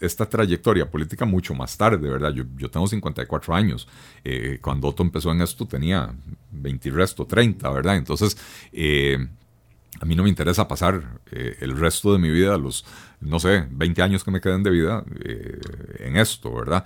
[0.00, 2.32] esta trayectoria política mucho más tarde, ¿verdad?
[2.32, 3.88] Yo, tengo 54 años.
[4.24, 6.14] Eh, cuando Otto empezó en esto tenía
[6.52, 7.96] 20 y resto, 30, ¿verdad?
[7.96, 8.36] Entonces,
[8.72, 9.26] eh,
[10.00, 12.84] a mí no me interesa pasar eh, el resto de mi vida, los,
[13.20, 15.04] no sé, 20 años que me queden de vida
[16.00, 16.84] en esto, ¿verdad?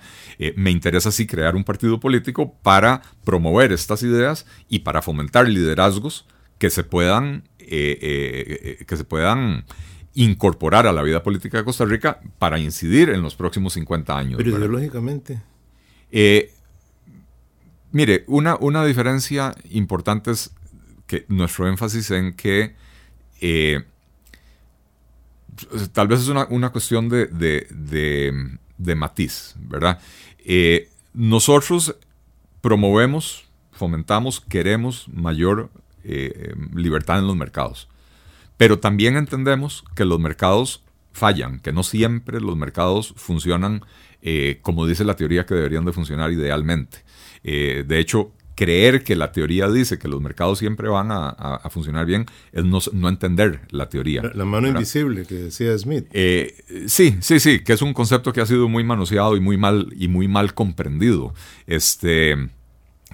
[0.55, 6.25] me interesa sí crear un partido político para promover estas ideas y para fomentar liderazgos
[6.57, 9.65] que se puedan, que se puedan
[10.13, 14.37] incorporar a la vida política de Costa Rica para incidir en los próximos 50 años.
[14.37, 15.41] Pero ideológicamente.
[16.11, 16.51] Eh,
[17.91, 20.51] mire, una, una diferencia importante es
[21.07, 22.75] que nuestro énfasis en que
[23.39, 23.83] eh,
[25.93, 29.99] tal vez es una, cuestión de, de, matiz, ¿verdad?
[30.39, 31.95] Eh, nosotros
[32.61, 35.69] promovemos, fomentamos, queremos mayor
[36.73, 37.87] libertad en los mercados.
[38.61, 43.81] Pero también entendemos que los mercados fallan, que no siempre los mercados funcionan
[44.21, 46.99] eh, como dice la teoría que deberían de funcionar idealmente.
[47.43, 52.05] Eh, de hecho, creer que la teoría dice que los mercados siempre van a, funcionar
[52.05, 54.21] bien es no, entender la teoría.
[54.35, 56.05] La, mano invisible que decía Smith.
[56.11, 59.57] Eh, sí, sí, sí, que es un concepto que ha sido muy manoseado y muy
[59.57, 61.33] mal, y muy mal comprendido.
[61.65, 62.37] Este,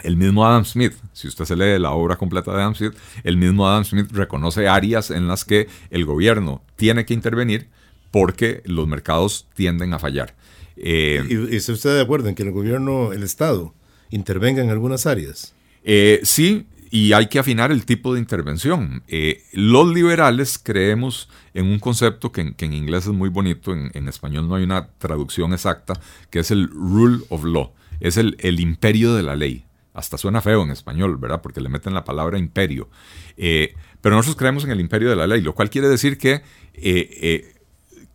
[0.04, 3.38] el mismo Adam Smith, si usted se lee la obra completa de Adam Smith, el
[3.38, 7.70] mismo Adam Smith reconoce áreas en las que el gobierno tiene que intervenir
[8.12, 10.36] porque los mercados tienden a fallar.
[10.78, 13.74] Eh, ¿Y, está usted de acuerdo en que el gobierno, el Estado,
[14.10, 15.54] intervenga en algunas áreas?
[15.84, 19.04] Eh, sí, y hay que afinar el tipo de intervención.
[19.08, 24.48] Eh, los liberales creemos en un concepto que, en inglés es muy bonito, en, español
[24.48, 25.94] no hay una traducción exacta,
[26.30, 29.67] que es el rule of law, es el, el imperio de la ley
[29.98, 31.42] hasta suena feo en español, ¿verdad?
[31.42, 32.88] Porque le meten la palabra imperio.
[33.36, 36.34] Eh, pero nosotros creemos en el imperio de la ley, lo cual quiere decir que
[36.34, 36.44] eh,
[36.76, 37.56] eh,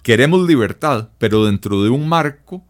[0.03, 2.64] queremos libertad, pero dentro de un marco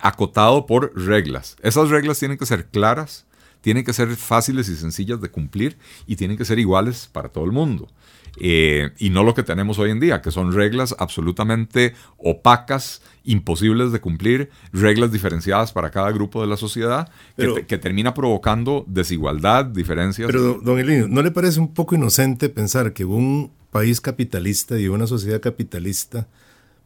[0.00, 1.56] acotado por reglas.
[1.62, 3.24] Esas reglas tienen que ser claras,
[3.60, 7.44] tienen que ser fáciles y sencillas de cumplir y tienen que ser iguales para todo
[7.44, 7.88] el mundo.
[8.38, 13.92] Eh, y no lo que tenemos hoy en día, que son reglas absolutamente opacas, imposibles
[13.92, 20.26] de cumplir, reglas diferenciadas para cada grupo de la sociedad, que, termina provocando desigualdad, diferencias.
[20.26, 24.88] Pero, don Elino, ¿no le parece un poco inocente pensar que un país capitalista y
[24.88, 26.28] una sociedad capitalista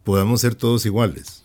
[0.02, 1.44] podamos ser todos iguales?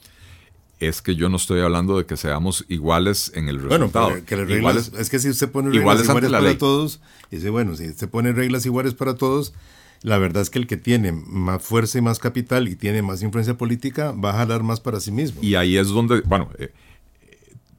[0.79, 4.11] es que yo no estoy hablando de que seamos iguales en el resultado.
[4.11, 7.49] Bueno, que las reglas, es que si usted pone reglas iguales, iguales para todos, dice,
[7.49, 9.53] bueno, si usted pone reglas iguales para todos,
[10.01, 13.21] la verdad es que el que tiene más fuerza y más capital y tiene más
[13.21, 15.41] influencia política va a jalar más para sí mismo.
[15.41, 16.71] Y ahí es donde, bueno, eh,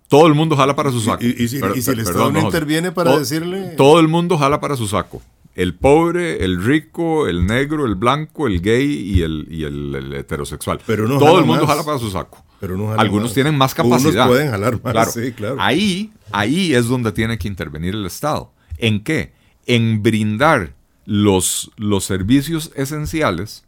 [0.08, 1.24] todo el mundo jala para su saco.
[1.24, 3.74] Y, si, el Estado no interviene para decirle...
[3.76, 5.22] Todo el mundo jala para su saco.
[5.54, 10.80] El pobre, el rico, el negro, el blanco, el gay y el, y el, heterosexual.
[10.86, 12.44] Pero no todo el mundo jala para su saco.
[12.60, 14.24] Pero no Algunos tienen más capacidad.
[14.24, 15.56] Algunos pueden jalar más, claro.
[15.58, 18.52] Ahí, ahí es donde tiene que intervenir el Estado.
[18.78, 19.32] ¿En qué?
[19.66, 20.74] en brindar
[21.06, 23.64] los, los servicios esenciales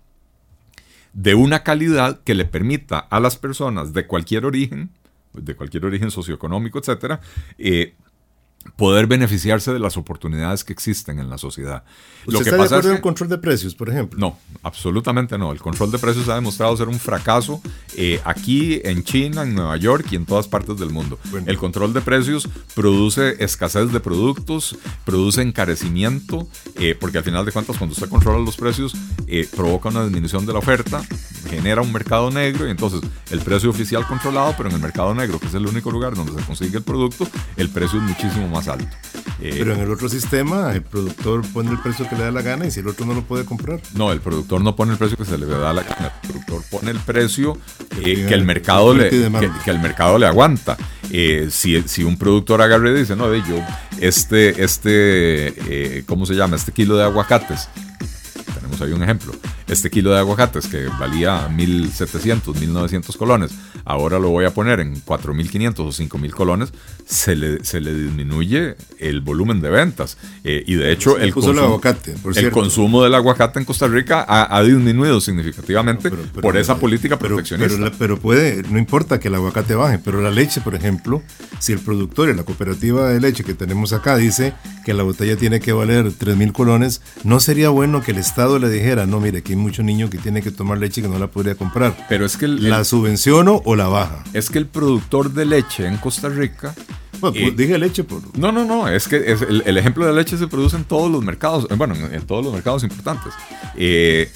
[1.12, 4.90] de una calidad que le permita a las personas de cualquier origen,
[5.32, 7.20] de cualquier origen socioeconómico, etcétera,
[7.58, 7.94] eh,
[8.76, 11.84] poder beneficiarse de las oportunidades que existen en la sociedad.
[12.26, 14.18] ¿Usted Lo que está pasa de acuerdo es el control de precios, por ejemplo?
[14.18, 15.52] No, absolutamente no.
[15.52, 17.60] El control de precios ha demostrado ser un fracaso
[17.96, 21.18] eh, aquí, en China, en Nueva York y en todas partes del mundo.
[21.46, 26.46] El control de precios produce escasez de productos, produce encarecimiento,
[26.76, 28.94] eh, porque al final de cuentas cuando usted controla los precios
[29.26, 31.02] eh, provoca una disminución de la oferta,
[31.48, 35.38] genera un mercado negro y entonces el precio oficial controlado, pero en el mercado negro,
[35.40, 38.68] que es el único lugar donde se consigue el producto, el precio es muchísimo más
[38.68, 38.86] alto.
[39.40, 42.66] pero en el otro sistema el productor pone el precio que le da la gana
[42.66, 43.80] y si el otro no lo puede comprar.
[43.94, 46.12] No, el productor no pone el precio que se le da la gana.
[46.22, 47.58] El productor pone el precio
[48.00, 50.76] eh, que, el mercado le, que, el mercado le aguanta.
[51.10, 53.56] Eh, si, si, un productor agarre y dice, no, yo,
[54.00, 56.56] este, este, eh, ¿cómo se llama?
[56.56, 57.68] Este kilo de aguacates.
[58.54, 59.32] Tenemos ahí un ejemplo
[59.66, 63.52] este kilo de aguacates que valía 1.700, 1.900 colones,
[63.84, 66.72] ahora lo voy a poner en 4.500 o 5.000 colones,
[67.06, 70.16] se le, se le disminuye el volumen de ventas.
[70.44, 71.80] Eh, y de hecho, el, consumo,
[72.34, 77.92] el, consumo del aguacate en Costa Rica ha, disminuido significativamente por esa política proteccionista.
[77.98, 81.22] Pero, puede, no importa que el aguacate baje, pero la leche, por ejemplo,
[81.58, 85.36] si el productor y la cooperativa de leche que tenemos acá dice que la botella
[85.36, 89.42] tiene que valer 3.000 colones, no sería bueno que el Estado le dijera, no, mire,
[89.42, 92.06] que mucho niño que tiene que tomar leche que no la podría comprar.
[92.08, 94.24] Pero es que la subvenciono o la baja.
[94.32, 96.74] Es que el productor de leche en Costa Rica
[97.22, 98.02] bueno, pues, dije leche.
[98.02, 98.20] Por...
[98.36, 98.88] No, no, no.
[98.88, 101.68] Es que el, ejemplo de leche se produce en todos los mercados.
[101.70, 103.32] Eh, bueno, en, todos los mercados importantes.
[103.76, 104.30] Eh,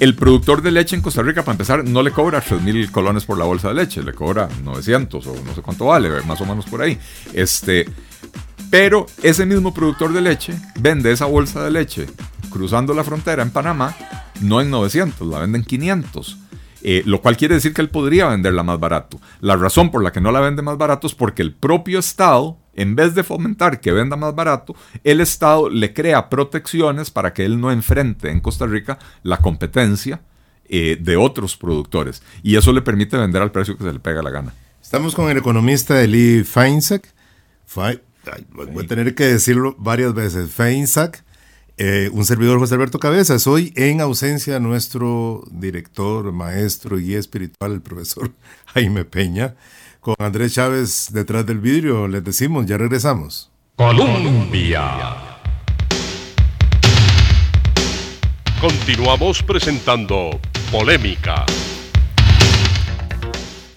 [0.00, 3.24] el productor de leche en Costa Rica, para empezar, no le cobra 3 mil colones
[3.24, 4.02] por la bolsa de leche.
[4.02, 6.98] Le cobra 900 o no sé cuánto vale, más o menos por ahí.
[7.32, 7.86] Este.
[8.74, 12.08] Pero ese mismo productor de leche vende esa bolsa de leche
[12.50, 13.94] cruzando la frontera en Panamá
[14.40, 16.38] no en 900, la venden en 500.
[16.82, 19.20] Eh, lo cual quiere decir que él podría venderla más barato.
[19.40, 22.58] La razón por la que no la vende más barato es porque el propio Estado,
[22.74, 27.44] en vez de fomentar que venda más barato, el Estado le crea protecciones para que
[27.44, 30.20] él no enfrente en Costa Rica la competencia
[30.68, 32.24] eh, de otros productores.
[32.42, 34.52] Y eso le permite vender al precio que se le pega la gana.
[34.82, 37.14] Estamos con el economista Eli Feinsack.
[38.52, 40.50] Voy a tener que decirlo varias veces.
[40.50, 41.24] Feinsack
[41.76, 47.72] eh, un servidor José Alberto Cabezas, hoy en ausencia nuestro director, maestro y guía espiritual,
[47.72, 48.30] el profesor
[48.74, 49.56] Jaime Peña,
[49.98, 53.50] con Andrés Chávez detrás del vidrio, les decimos, ya regresamos.
[53.74, 55.16] Colombia.
[58.60, 60.38] Continuamos presentando
[60.70, 61.44] Polémica.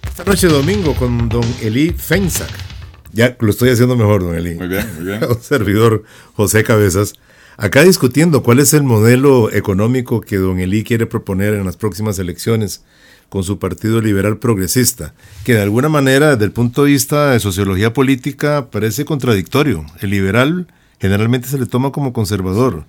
[0.07, 2.76] Esta noche domingo con don Eli Feinsack.
[3.13, 4.55] Ya lo estoy haciendo mejor, don Eli.
[4.55, 5.23] Muy bien, muy bien.
[5.29, 6.03] un servidor
[6.35, 7.13] José Cabezas
[7.57, 12.19] acá discutiendo cuál es el modelo económico que don Elí quiere proponer en las próximas
[12.19, 12.83] elecciones
[13.29, 17.39] con su Partido Liberal Progresista, que de alguna manera desde el punto de vista de
[17.39, 19.85] sociología política parece contradictorio.
[19.99, 20.67] El liberal
[20.99, 22.85] generalmente se le toma como conservador.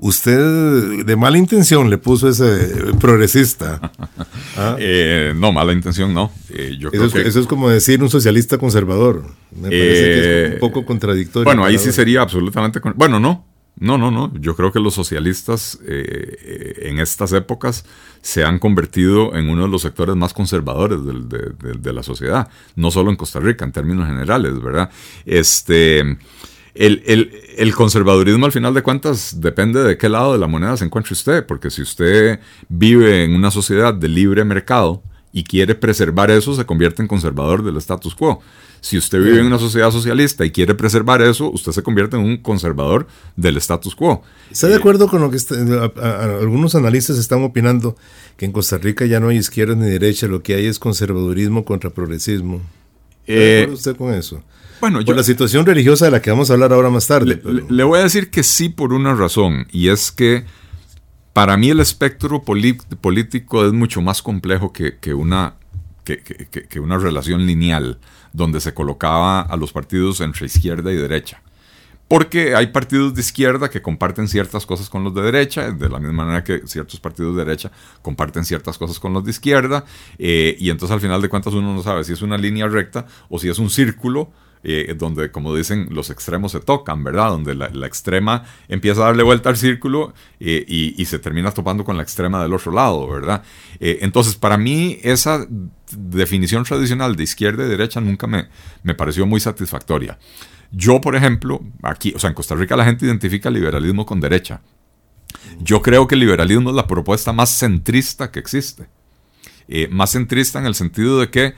[0.00, 3.80] Usted de mala intención le puso ese progresista.
[4.56, 4.76] ¿Ah?
[4.78, 6.30] Eh, no, mala intención no.
[6.50, 9.24] Eh, yo eso, es, eso, es, como decir un socialista conservador.
[9.50, 11.44] Me parece que es un eh, poco contradictorio.
[11.44, 12.80] Bueno, ahí sí sería absolutamente...
[12.94, 13.44] Bueno, no.
[13.80, 14.32] No, no, no.
[14.40, 17.84] Yo creo que los socialistas en estas épocas
[18.22, 23.10] se han convertido en uno de los sectores más conservadores de, la sociedad, no solo
[23.10, 24.90] en Costa Rica, en términos generales, ¿verdad?
[25.24, 26.18] Este,
[26.74, 27.02] el,
[27.56, 31.12] el, conservadurismo, al final de cuentas, depende de qué lado de la moneda se encuentre
[31.12, 35.02] usted, porque si usted vive en una sociedad de libre mercado
[35.32, 38.40] y quiere preservar eso, se convierte en conservador del status quo.
[38.80, 42.22] Si usted vive en una sociedad socialista y quiere preservar eso, usted se convierte en
[42.22, 44.22] un conservador del status quo.
[44.50, 45.38] ¿Está de acuerdo con lo que
[46.40, 47.96] algunos analistas están opinando
[48.36, 51.64] que en Costa Rica ya no hay izquierda ni derecha, lo que hay es conservadurismo
[51.64, 52.60] contra progresismo?
[53.26, 54.42] ¿Está de eh, acuerdo usted con eso?
[54.80, 57.40] Bueno, por la situación religiosa de la que vamos a hablar ahora más tarde.
[57.68, 60.44] Le, voy a decir que sí por una razón, y es que
[61.32, 65.54] para mí el espectro político es mucho más complejo que, una,
[66.04, 67.98] que una relación lineal
[68.32, 71.42] donde se colocaba a los partidos entre izquierda y derecha.
[72.08, 75.98] Porque hay partidos de izquierda que comparten ciertas cosas con los de derecha, de la
[75.98, 79.84] misma manera que ciertos partidos de derecha comparten ciertas cosas con los de izquierda,
[80.18, 83.06] eh, y entonces al final de cuentas uno no sabe si es una línea recta
[83.28, 84.32] o si es un círculo
[84.64, 87.30] eh, donde, como dicen, los extremos se tocan, ¿verdad?
[87.30, 91.96] Donde la, extrema empieza a darle vuelta al círculo eh, y, se termina topando con
[91.96, 93.42] la extrema del otro lado, ¿verdad?
[93.80, 95.46] Eh, entonces, para mí, esa
[95.96, 98.48] definición tradicional de izquierda y derecha nunca me,
[98.82, 100.18] me pareció muy satisfactoria.
[100.70, 104.60] Yo, por ejemplo, aquí, o sea, en Costa Rica la gente identifica liberalismo con derecha.
[105.60, 108.86] Yo creo que el liberalismo es la propuesta más centrista que existe.
[109.90, 111.54] más centrista en el sentido de que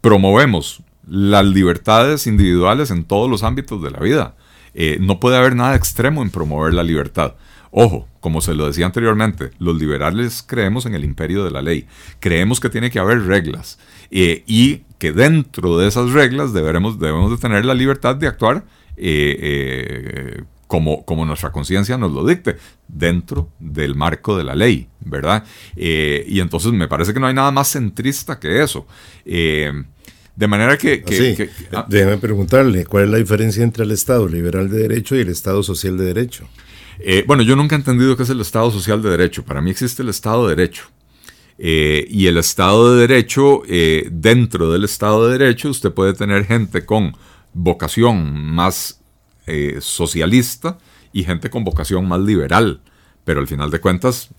[0.00, 4.36] promovemos las libertades individuales en todos los ámbitos de la vida.
[4.74, 7.34] Eh, no puede haber nada extremo en promover la libertad.
[7.72, 11.86] Ojo, como se lo decía anteriormente, los liberales creemos en el imperio de la ley.
[12.20, 13.80] Creemos que tiene que haber reglas
[14.12, 18.64] eh, y que dentro de esas reglas debemos de tener la libertad de actuar
[18.96, 22.56] eh, como, como, nuestra conciencia nos lo dicte,
[22.86, 25.44] dentro del marco de la ley, ¿verdad?
[25.74, 28.86] y entonces me parece que no hay nada más centrista que eso.
[30.36, 31.04] De manera que...
[31.72, 31.86] Ah, ah.
[31.88, 35.62] Déjeme preguntarle, ¿cuál es la diferencia entre el Estado liberal de derecho y el Estado
[35.62, 36.48] social de derecho?
[36.98, 39.44] Eh, bueno, yo nunca he entendido qué es el Estado social de derecho.
[39.44, 40.84] Para mí existe el Estado de derecho.
[41.58, 46.46] Eh, y el Estado de Derecho, eh, dentro del Estado de Derecho, usted puede tener
[46.46, 47.16] gente con
[47.52, 48.96] vocación más
[49.80, 50.78] socialista
[51.12, 52.80] y gente con vocación más liberal.
[53.24, 54.30] Pero al final de cuentas,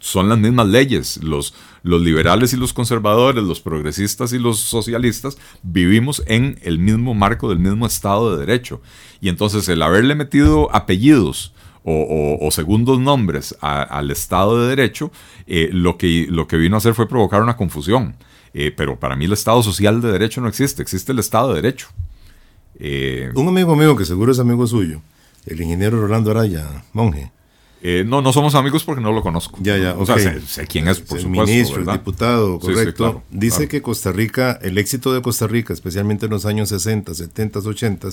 [0.00, 1.22] son las mismas leyes.
[1.22, 1.54] Los,
[1.84, 7.50] los liberales y los conservadores, los progresistas y los socialistas vivimos en el mismo marco
[7.50, 8.80] del mismo Estado de Derecho.
[9.20, 11.52] Y entonces el haberle metido apellidos
[11.84, 15.12] o, segundos nombres al Estado de Derecho,
[15.46, 18.16] eh, lo, que, lo que vino a hacer fue provocar una confusión.
[18.54, 21.60] Eh, pero para mí el Estado social de Derecho no existe, existe el Estado de
[21.60, 21.88] Derecho.
[22.78, 25.02] Eh, Un amigo mío que seguro es amigo suyo,
[25.44, 27.30] el ingeniero Rolando Araya, monje,
[27.86, 29.58] eh, no, no somos amigos porque no lo conozco.
[29.60, 29.92] Ya, ya.
[29.92, 31.52] O sea, sé, quién es, por el supuesto.
[31.52, 33.22] Ministro, el diputado, correcto.
[33.30, 37.58] Dice que Costa Rica, el éxito de Costa Rica, especialmente en los años 60, 70,
[37.58, 38.08] 80,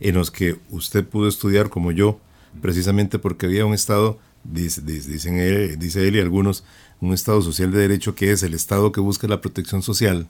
[0.00, 2.20] en los que usted pudo estudiar como yo,
[2.62, 6.64] precisamente porque había un Estado, dice, dicen él, dice él y algunos,
[7.02, 10.26] un Estado social de derecho que es el Estado que busca la protección social,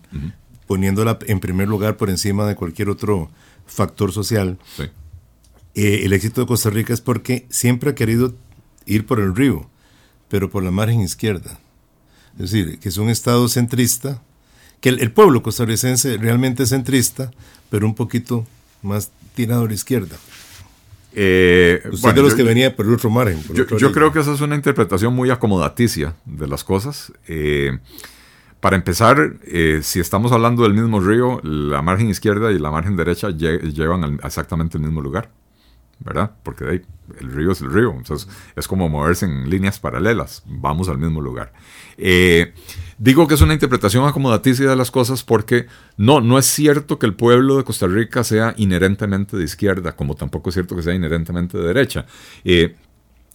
[0.66, 3.30] poniéndola en primer lugar por encima de cualquier otro
[3.64, 4.59] factor social.
[5.76, 8.35] Eh, el éxito de Costa Rica es porque siempre ha querido
[8.87, 9.68] ir por el río,
[10.28, 11.59] pero por la margen izquierda.
[12.35, 14.22] Es decir, que es un Estado centrista,
[14.80, 17.30] que el, pueblo costarricense realmente es centrista,
[17.70, 18.47] pero un poquito
[18.83, 20.16] más tirado a la izquierda.
[21.14, 23.39] Eh, Usted de los que venía por el otro margen.
[23.53, 27.12] yo, creo que esa es una interpretación muy acomodaticia de las cosas.
[27.28, 27.78] Eh,
[28.61, 32.97] para empezar, eh, si estamos hablando del mismo río, la margen izquierda y la margen
[32.97, 35.30] derecha llevan exactamente el mismo lugar.
[36.05, 36.33] ¿Verdad?
[36.43, 36.83] Porque ahí,
[37.21, 41.21] el río es el río, entonces es como moverse en líneas paralelas, vamos al mismo
[41.21, 41.53] lugar.
[41.97, 42.55] Eh,
[42.99, 47.07] digo que es una interpretación acomodaticia de las cosas porque no, no es cierto que
[47.07, 50.95] el pueblo de Costa Rica sea inherentemente de izquierda, como tampoco es cierto que sea
[50.95, 52.07] inherentemente de derecha.
[52.45, 52.77] Eh,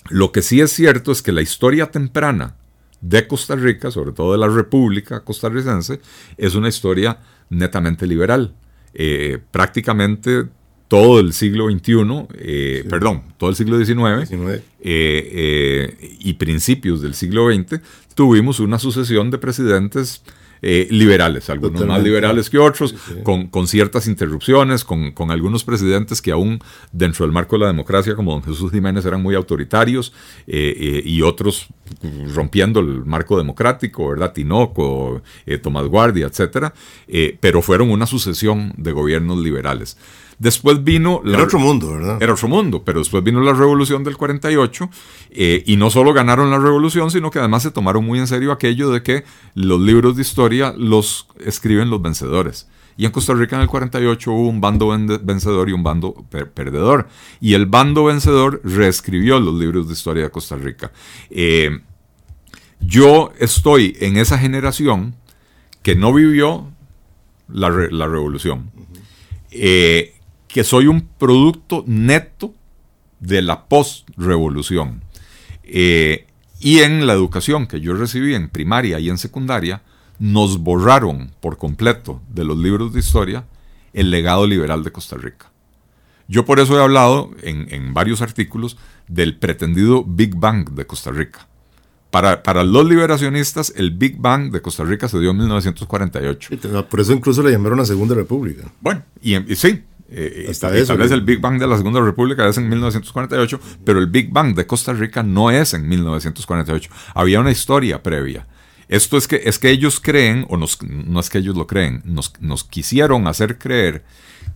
[0.09, 2.55] lo que sí es cierto es que la historia temprana
[3.01, 5.99] de Costa Rica, sobre todo de la República costarricense,
[6.38, 8.55] es una historia netamente liberal.
[8.93, 10.47] Eh, prácticamente
[10.88, 17.13] todo el siglo XXI, eh, perdón, todo el siglo XIX, eh, eh, y principios del
[17.13, 17.81] siglo XX,
[18.15, 20.23] tuvimos una sucesión de presidentes
[20.59, 26.57] liberales, algunos más liberales que otros, Con, ciertas interrupciones, con, algunos presidentes que aún
[26.91, 30.13] dentro del marco de la democracia, como don Jesús Jiménez, eran muy autoritarios,
[30.47, 31.67] y otros
[32.33, 34.33] rompiendo el marco democrático, ¿verdad?
[34.33, 35.21] Tinoco,
[35.61, 36.73] Tomás Guardia, etcétera,
[37.39, 39.95] pero fueron una sucesión de gobiernos liberales.
[40.39, 41.21] Después vino...
[41.25, 42.21] era otro mundo, ¿verdad?
[42.21, 44.89] Era otro mundo, pero después vino la revolución del 48
[45.31, 48.51] eh, y no solo ganaron la revolución, sino que además se tomaron muy en serio
[48.51, 49.23] aquello de que
[49.55, 52.67] los libros de historia los escriben los vencedores.
[52.97, 54.89] Y en Costa Rica en el 48 hubo un bando
[55.21, 57.07] vencedor y un bando perdedor.
[57.39, 60.91] Y el bando vencedor reescribió los libros de historia de Costa Rica.
[61.29, 61.79] Eh,
[62.79, 65.15] yo estoy en esa generación
[65.83, 66.71] que no vivió
[67.47, 68.71] la, revolución.
[69.51, 70.15] Eh,
[70.47, 72.53] que soy un producto neto
[73.19, 75.01] de la post-revolución.
[75.63, 76.27] Eh,
[76.59, 79.81] y en la educación que yo recibí en primaria y en secundaria,
[80.19, 83.45] nos borraron por completo de los libros de historia
[83.93, 85.51] el legado liberal de Costa Rica.
[86.27, 88.77] Yo por eso he hablado en, varios artículos
[89.07, 91.47] del pretendido Big Bang de Costa Rica.
[92.11, 96.49] Para, para, los liberacionistas, el Big Bang de Costa Rica se dio en 1948.
[96.89, 98.71] Por eso incluso le llamaron la Segunda República.
[98.81, 102.69] Bueno, y sí, eh, tal vez el Big Bang de la Segunda República es en
[102.69, 106.89] 1948, pero el Big Bang de Costa Rica no es en 1948.
[107.13, 108.47] Había una historia previa.
[108.87, 112.33] Esto es que, es que ellos creen, o no es que ellos lo creen, nos,
[112.39, 114.03] nos quisieron hacer creer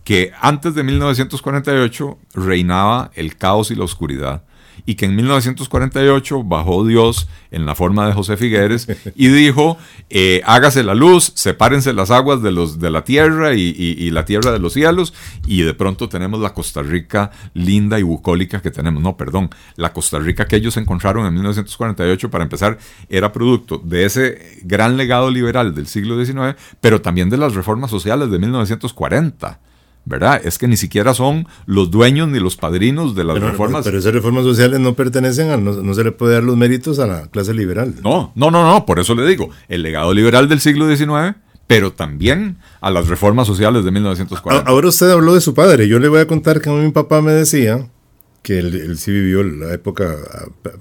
[0.04, 4.42] que antes de 1948 reinaba el caos y la oscuridad
[4.86, 9.78] y que en 1948 bajó Dios en la forma de José Figueres y dijo,
[10.10, 14.52] eh, hágase la luz, sepárense las aguas de, los, de la tierra y, la tierra
[14.52, 15.14] de los cielos,
[15.46, 19.02] y de pronto tenemos la Costa Rica linda y bucólica que tenemos.
[19.02, 24.04] No, perdón, la Costa Rica que ellos encontraron en 1948, para empezar, era producto de
[24.04, 29.60] ese gran legado liberal del siglo XIX, pero también de las reformas sociales de 1940.
[30.04, 30.40] ¿Verdad?
[30.44, 33.84] Es que ni siquiera son los dueños ni los padrinos de las reformas.
[33.84, 37.06] Pero esas reformas sociales no pertenecen a, no, se le puede dar los méritos a
[37.06, 37.94] la clase liberal.
[38.02, 41.36] No, no, no, no, por eso le digo, el legado liberal del siglo XIX,
[41.66, 44.68] pero también a las reformas sociales de 1940.
[44.68, 47.32] Ahora usted habló de su padre, yo le voy a contar que mi papá me
[47.32, 47.88] decía,
[48.42, 50.16] que él, sí vivió la época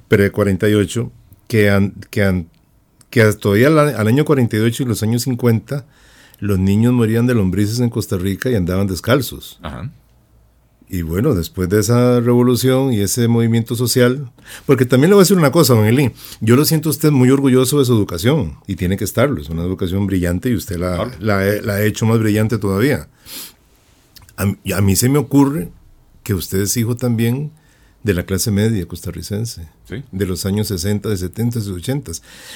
[0.08, 1.12] pre-48,
[1.48, 2.46] que, que,
[3.12, 5.86] que todavía al, al año 48 y los años 50
[6.42, 9.60] los niños morían de lombrices en Costa Rica y andaban descalzos.
[10.90, 14.30] Y bueno, después de esa revolución y ese movimiento social,
[14.66, 16.12] porque también le voy a decir una cosa, don Eli,
[16.42, 19.62] yo lo siento usted muy orgulloso de su educación y tiene que estarlo, es una
[19.62, 23.08] educación brillante y usted la, la, ha hecho más brillante todavía.
[24.36, 25.70] a, mí se me ocurre
[26.24, 27.52] que usted es hijo también
[28.04, 29.68] de la clase media costarricense,
[30.12, 32.12] de los años 60, de 70, de 80,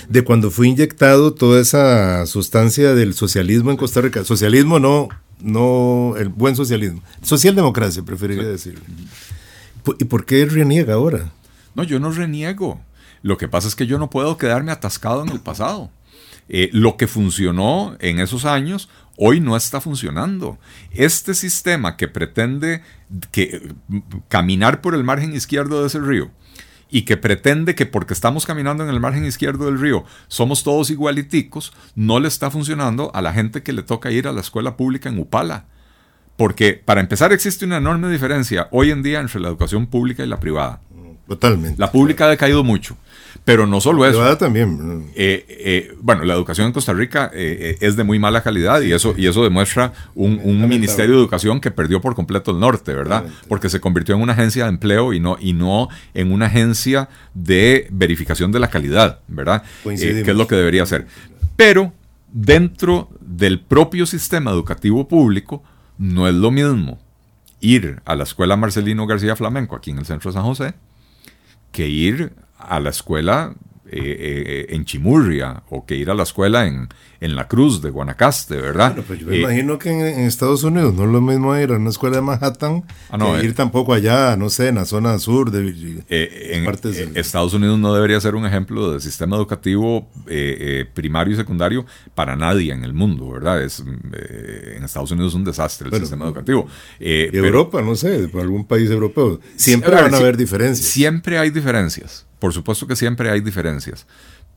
[0.09, 4.23] de cuando fue inyectado toda esa sustancia del socialismo en Costa Rica.
[4.23, 8.79] Socialismo no, no el buen socialismo, socialdemocracia preferiría decir.
[9.99, 11.31] ¿Y por qué reniega ahora?
[11.75, 12.81] No, yo no reniego.
[13.21, 15.91] Lo que pasa es que yo no puedo quedarme atascado en el pasado.
[16.47, 18.87] Eh, lo que funcionó en esos años
[19.17, 20.57] hoy no está funcionando.
[20.91, 22.81] Este sistema que pretende
[23.31, 23.73] que,
[24.27, 26.31] caminar por el margen izquierdo de ese río
[26.89, 30.89] y que pretende que porque estamos caminando en el margen izquierdo del río somos todos
[30.89, 34.77] igualiticos, no le está funcionando a la gente que le toca ir a la escuela
[34.77, 35.65] pública en Upala.
[36.37, 40.27] Porque para empezar existe una enorme diferencia hoy en día entre la educación pública y
[40.27, 40.81] la privada.
[41.27, 41.79] Totalmente.
[41.79, 42.97] La pública ha decaído mucho.
[43.43, 44.37] Pero no solo eso.
[44.37, 45.11] también.
[45.15, 48.91] Eh, eh, bueno, la educación en Costa Rica eh, es de muy mala calidad y
[48.91, 53.25] eso, y eso demuestra un, Ministerio de Educación que perdió por completo el norte, ¿verdad?
[53.47, 57.07] Porque se convirtió en una agencia de empleo y no, y no en una agencia
[57.35, 59.61] de verificación de la calidad, ¿verdad?
[59.83, 61.05] que es lo que debería ser.
[61.55, 61.93] Pero
[62.31, 65.63] dentro del propio sistema educativo público
[65.99, 66.99] no es lo mismo
[67.61, 70.73] ir a la escuela Marcelino García Flamenco aquí en el centro de San José
[71.71, 73.55] que ir a la escuela
[73.97, 76.89] eh, eh, en Chimurria o que ir a la escuela en,
[77.21, 78.89] en La Cruz de Guanacaste, ¿verdad?
[78.89, 81.71] Bueno, pues yo me eh, imagino que en, Estados Unidos no es lo mismo ir
[81.71, 85.17] a una escuela de Manhattan ah, que ir tampoco allá, no sé, en la zona
[85.17, 90.09] sur de en, Estados Unidos no debería ser un ejemplo de sistema educativo
[90.93, 91.85] primario y secundario
[92.15, 93.63] para nadie en el mundo, ¿verdad?
[93.63, 96.67] Es, en Estados Unidos es un desastre el sistema educativo.
[96.99, 99.39] Europa, no sé, por algún país europeo.
[99.55, 100.85] Siempre van a haber diferencias.
[100.85, 102.25] Siempre hay diferencias.
[102.39, 104.05] Por supuesto que siempre hay diferencias.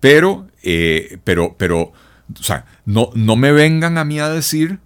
[0.00, 4.78] Pero, eh, pero, pero, o sea, no, no me vengan a mí a decir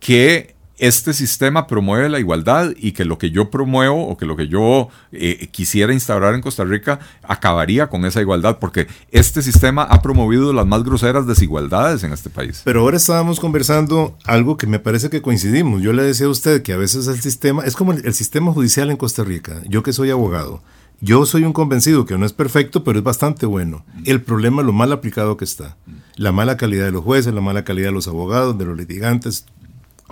[0.00, 4.36] que este sistema promueve la igualdad y que lo que yo promuevo o que lo
[4.36, 9.82] que yo eh, quisiera instaurar en Costa Rica acabaría con esa igualdad, porque este sistema
[9.82, 12.62] ha promovido las más groseras desigualdades en este país.
[12.64, 15.82] Pero ahora estábamos conversando algo que me parece que coincidimos.
[15.82, 18.90] Yo le decía a usted que a veces el sistema, es como el sistema judicial
[18.90, 20.62] en Costa Rica, yo que soy abogado.
[21.00, 23.84] Yo soy un convencido que no es perfecto, pero es bastante bueno.
[24.04, 25.76] El problema es lo mal aplicado que está.
[26.16, 29.46] La mala calidad de los jueces, la mala calidad de los abogados, de los litigantes,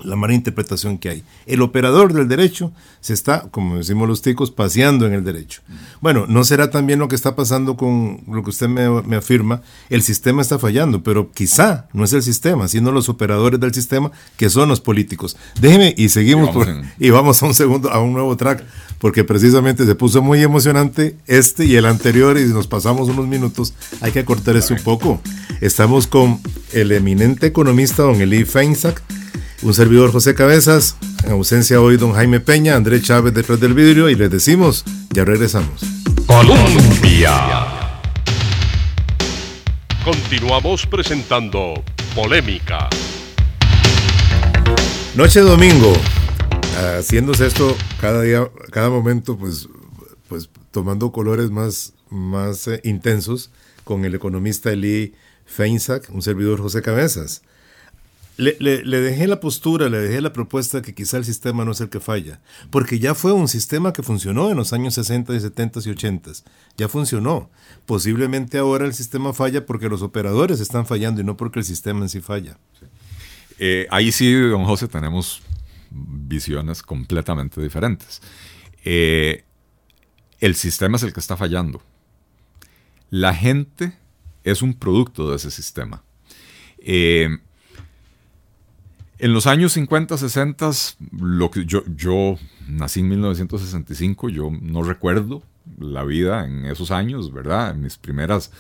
[0.03, 1.25] la mala interpretación que hay.
[1.47, 5.63] El operador del derecho se está, como decimos los ticos, paseando en el derecho.
[6.01, 10.03] Bueno, no será también lo que está pasando con lo que usted me, afirma, el
[10.03, 14.51] sistema está fallando, pero quizá no es el sistema, sino los operadores del sistema que
[14.51, 15.37] son los políticos.
[15.61, 16.51] Déjeme y seguimos
[16.99, 18.65] y vamos, a un segundo, a un nuevo track,
[18.99, 23.75] porque precisamente se puso muy emocionante este y el anterior y nos pasamos unos minutos,
[24.01, 25.21] hay que cortar esto un poco.
[25.61, 26.41] Estamos con
[26.73, 29.03] el eminente economista don Eli Feinsack,
[29.63, 34.09] un servidor José Cabezas, en ausencia hoy don Jaime Peña, Andrés Chávez detrás del vidrio
[34.09, 35.83] y les decimos, ya regresamos.
[36.27, 37.67] Colombia.
[40.05, 41.83] Continuamos presentando
[42.15, 42.89] Polémica.
[45.17, 45.95] Noche domingo,
[46.77, 49.69] haciéndose esto cada día, cada momento, pues,
[50.29, 53.51] pues tomando colores más, más eh, intensos
[53.85, 55.15] con el economista Eli
[55.47, 57.43] Feinsack, un servidor José Cabezas.
[58.37, 58.53] Le,
[58.85, 62.01] dejé la postura, le dejé la propuesta que quizá el sistema no es el que
[62.01, 62.39] falla,
[62.71, 66.31] porque ya fue un sistema que funcionó en los años 60 y 70 y 80,
[66.77, 67.49] ya funcionó.
[67.87, 72.01] Posiblemente ahora el sistema falla porque los operadores están fallando y no porque el sistema
[72.01, 72.59] en sí falla.
[73.59, 75.41] Eh, ahí sí, don José, tenemos
[75.97, 78.21] visiones completamente diferentes.
[78.85, 79.45] Eh,
[80.41, 81.83] el sistema es el que está fallando.
[83.11, 83.97] La gente
[84.45, 86.03] es un producto de ese sistema.
[86.79, 87.39] Eh,
[89.19, 90.71] en los años 50, 60,
[91.19, 92.37] lo que yo, yo
[92.69, 95.43] nací en 1965, yo no recuerdo
[95.79, 97.75] la vida en esos años, ¿verdad?
[97.75, 98.53] Mis primeras,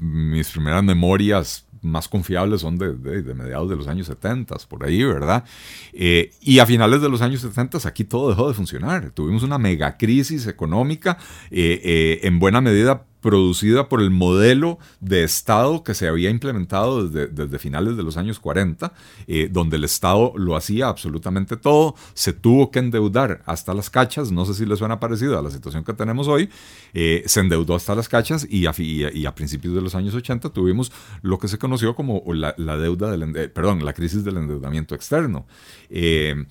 [0.00, 2.92] mis primeras memorias más confiables son de,
[3.34, 5.44] mediados de los años 70, por ahí, ¿verdad?
[5.92, 9.10] Eh, y a finales de los años 70 aquí todo dejó de funcionar.
[9.10, 11.18] Tuvimos una megacrisis económica,
[11.50, 17.08] eh, eh, en buena medida producida por el modelo de Estado que se había implementado
[17.08, 18.92] desde, finales de los años 40,
[19.26, 24.30] eh, donde el Estado lo hacía absolutamente todo, se tuvo que endeudar hasta las cachas,
[24.30, 26.50] no sé si les suena parecido a la situación que tenemos hoy,
[26.94, 31.40] eh, se endeudó hasta las cachas y a, principios de los años 80 tuvimos lo
[31.40, 35.48] que se conoció como la, deuda del, perdón, la crisis del endeudamiento externo.
[35.90, 36.46] Eh,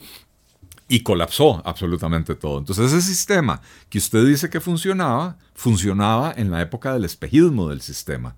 [0.88, 2.59] y colapsó absolutamente todo.
[2.59, 7.81] Entonces ese sistema que usted dice que funcionaba, funcionaba en la época del espejismo del
[7.81, 8.36] sistema,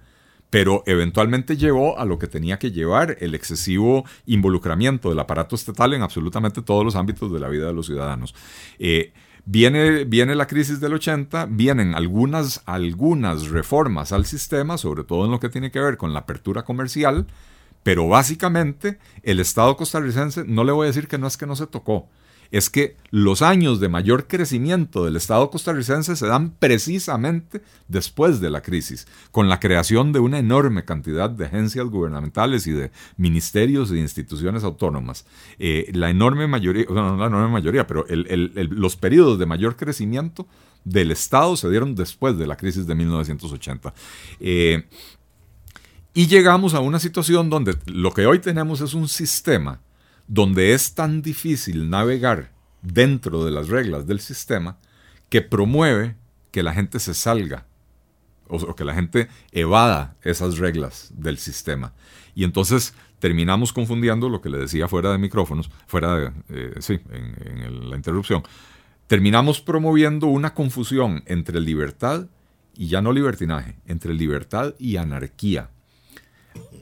[0.50, 5.94] pero eventualmente llevó a lo que tenía que llevar el excesivo involucramiento del aparato estatal
[5.94, 8.34] en absolutamente todos los ámbitos de la vida de los ciudadanos.
[8.80, 9.12] Eh,
[9.46, 15.32] viene, viene, la crisis del 80, vienen algunas, algunas reformas al sistema, sobre todo en
[15.32, 17.28] lo que tiene que ver con la apertura comercial,
[17.84, 21.58] pero básicamente el Estado costarricense, no le voy a decir que no es que no
[21.58, 22.08] se tocó,
[22.52, 28.50] es que los años de mayor crecimiento del Estado costarricense se dan precisamente después de
[28.50, 33.92] la crisis, con la creación de una enorme cantidad de agencias gubernamentales y de ministerios
[33.92, 35.26] e instituciones autónomas.
[35.60, 40.48] Eh, la enorme mayoría, no, la enorme mayoría, pero los periodos de mayor crecimiento
[40.84, 43.94] del Estado se dieron después de la crisis de 1980.
[44.40, 44.86] Eh,
[46.14, 49.82] y llegamos a una situación donde lo que hoy tenemos es un sistema
[50.28, 52.52] donde es tan difícil navegar
[52.82, 54.78] dentro de las reglas del sistema
[55.30, 56.16] que promueve
[56.52, 57.66] que la gente se salga
[58.48, 61.94] o, que la gente evada esas reglas del sistema.
[62.36, 67.00] Y entonces terminamos confundiendo lo que le decía fuera de micrófonos, fuera de, eh, sí,
[67.12, 68.44] en la interrupción,
[69.08, 72.28] terminamos promoviendo una confusión entre libertad
[72.76, 75.72] y ya no libertinaje, entre libertad y anarquía.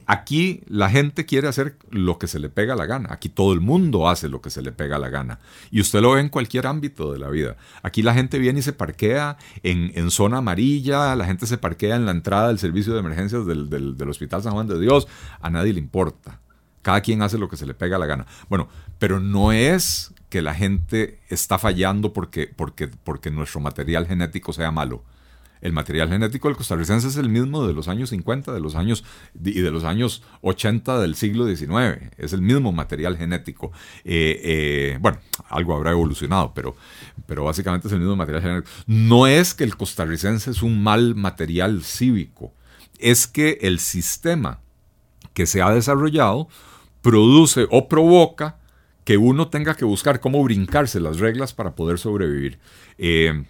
[0.06, 3.08] Aquí la gente quiere hacer lo que se le pega la gana.
[3.12, 5.40] Aquí todo el mundo hace lo que se le pega la gana.
[5.70, 7.56] Y usted lo ve en cualquier ámbito de la vida.
[7.82, 12.06] Aquí la gente viene y se parquea en, zona amarilla, la gente se parquea en
[12.06, 15.08] la entrada del servicio de emergencias del, del Hospital San Juan de Dios.
[15.40, 16.40] A nadie le importa.
[16.82, 18.26] Cada quien hace lo que se le pega la gana.
[18.48, 18.68] Bueno,
[19.00, 24.70] pero no es que la gente está fallando porque, porque, porque nuestro material genético sea
[24.70, 25.02] malo
[25.60, 29.04] el material genético del costarricense es el mismo de los años 50 de los años,
[29.42, 32.12] y de los años 80 del siglo XIX.
[32.18, 33.72] Es el mismo material genético.
[34.04, 36.76] Eh, eh, bueno, algo habrá evolucionado, pero,
[37.26, 38.70] pero básicamente es el mismo material genético.
[38.86, 42.52] No es que el costarricense es un mal material cívico,
[42.98, 44.60] es que el sistema
[45.34, 46.48] que se ha desarrollado
[47.02, 48.58] produce o provoca
[49.04, 52.58] que uno tenga que buscar cómo brincarse las reglas para poder sobrevivir.
[52.98, 53.44] Eh,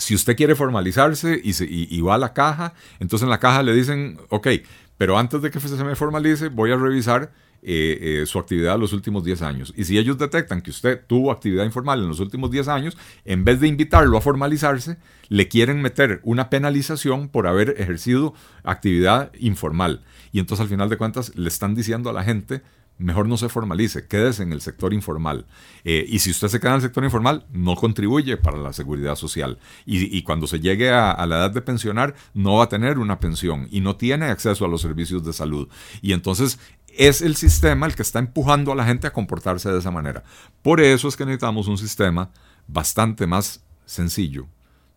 [0.00, 4.18] si usted quiere formalizarse y, va a la caja, entonces en la caja le dicen,
[4.30, 4.48] ok,
[4.96, 7.30] pero antes de que se me formalice, voy a revisar
[7.62, 9.74] eh, eh, su actividad los últimos 10 años.
[9.76, 12.96] Y si ellos detectan que usted tuvo actividad informal en los últimos 10 años,
[13.26, 14.96] en vez de invitarlo a formalizarse,
[15.28, 18.32] le quieren meter una penalización por haber ejercido
[18.64, 20.02] actividad informal.
[20.32, 22.62] Y entonces al final de cuentas le están diciendo a la gente,
[23.00, 25.46] mejor no se formalice, quédese en el sector informal.
[25.84, 29.16] Eh, y si usted se queda en el sector informal, no contribuye para la seguridad
[29.16, 29.58] social.
[29.86, 33.66] Y, cuando se llegue a, la edad de pensionar, no va a tener una pensión
[33.70, 35.68] y no tiene acceso a los servicios de salud.
[36.02, 36.58] Y entonces
[36.96, 40.22] es el sistema el que está empujando a la gente a comportarse de esa manera.
[40.62, 42.30] Por eso es que necesitamos un sistema
[42.66, 44.46] bastante más sencillo,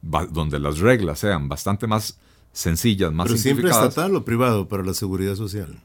[0.02, 2.20] donde las reglas sean bastante más
[2.52, 5.80] sencillas, más Pero siempre estatal o privado para la seguridad social.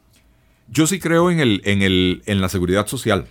[0.68, 3.26] Yo sí creo en, el, en, el, en la seguridad social.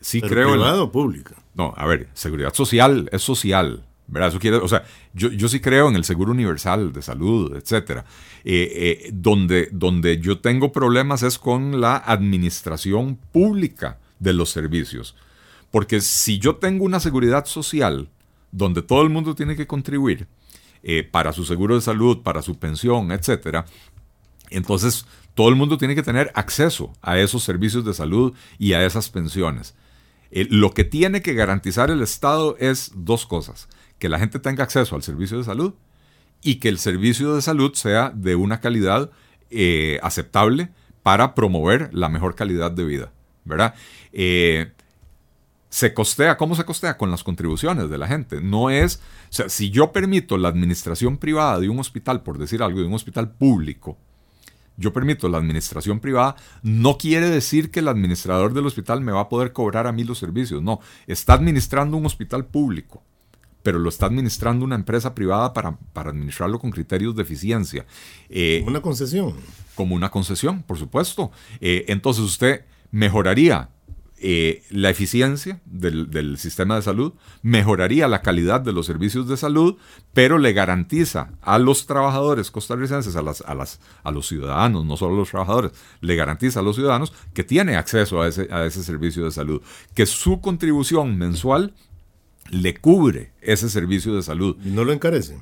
[0.00, 1.36] Sí creo privado o pública?
[1.54, 3.84] No, a ver, seguridad social es social.
[4.12, 4.28] ¿verdad?
[4.28, 4.84] Eso quiere, o sea,
[5.14, 8.04] yo, yo sí creo en el seguro universal de salud, etcétera.
[8.44, 15.16] Eh, eh, donde, donde yo tengo problemas es con la administración pública de los servicios.
[15.70, 18.08] Porque si yo tengo una seguridad social
[18.50, 20.26] donde todo el mundo tiene que contribuir
[20.82, 23.64] eh, para su seguro de salud, para su pensión, etcétera,
[24.50, 28.84] entonces todo el mundo tiene que tener acceso a esos servicios de salud y a
[28.84, 29.74] esas pensiones.
[30.30, 33.68] Eh, lo que tiene que garantizar el Estado es dos cosas.
[33.98, 35.74] Que la gente tenga acceso al servicio de salud
[36.42, 39.10] y que el servicio de salud sea de una calidad
[39.50, 40.70] eh, aceptable
[41.02, 43.12] para promover la mejor calidad de vida.
[43.44, 43.74] ¿verdad?
[44.12, 44.72] Eh,
[45.68, 46.96] se costea, ¿cómo se costea?
[46.96, 48.40] Con las contribuciones de la gente.
[48.40, 48.96] No es,
[49.30, 52.86] o sea, si yo permito la administración privada de un hospital, por decir algo, de
[52.86, 53.96] un hospital público,
[54.76, 59.22] yo permito la administración privada, no quiere decir que el administrador del hospital me va
[59.22, 60.62] a poder cobrar a mí los servicios.
[60.62, 63.02] No, está administrando un hospital público,
[63.62, 67.86] pero lo está administrando una empresa privada para, para administrarlo con criterios de eficiencia.
[68.28, 69.34] Eh, una concesión.
[69.74, 71.30] Como una concesión, por supuesto.
[71.60, 73.70] Eh, entonces usted mejoraría
[74.24, 79.78] eh, la eficiencia del, sistema de salud, mejoraría la calidad de los servicios de salud,
[80.14, 84.96] pero le garantiza a los trabajadores costarricenses, a, las, a, las, a los ciudadanos, no
[84.96, 88.64] solo a los trabajadores, le garantiza a los ciudadanos que tiene acceso a ese, a
[88.64, 89.60] ese servicio de salud,
[89.92, 91.74] que su contribución mensual
[92.48, 94.56] le cubre ese servicio de salud.
[94.64, 95.40] ¿Y no lo encarece?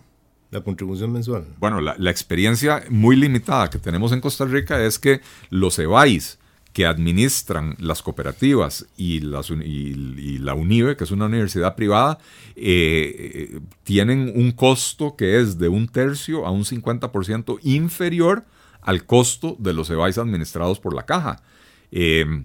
[0.50, 1.44] La contribución mensual.
[1.58, 5.20] Bueno, la, la experiencia muy limitada que tenemos en Costa Rica es que
[5.50, 6.39] los EBAIS,
[6.72, 12.18] que administran las cooperativas y, la UNIBE, que es una universidad privada,
[12.54, 18.44] eh, tienen un costo que es de un tercio a un 50% inferior
[18.82, 21.42] al costo de los EBAIS administrados por la caja.
[21.90, 22.44] Eh,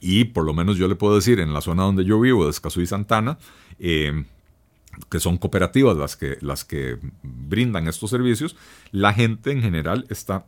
[0.00, 2.50] y por lo menos yo le puedo decir, en la zona donde yo vivo, de
[2.50, 3.38] Escazú y Santana,
[3.78, 4.24] eh,
[5.10, 8.56] que son cooperativas las que, las que brindan estos servicios,
[8.92, 10.46] la gente en general está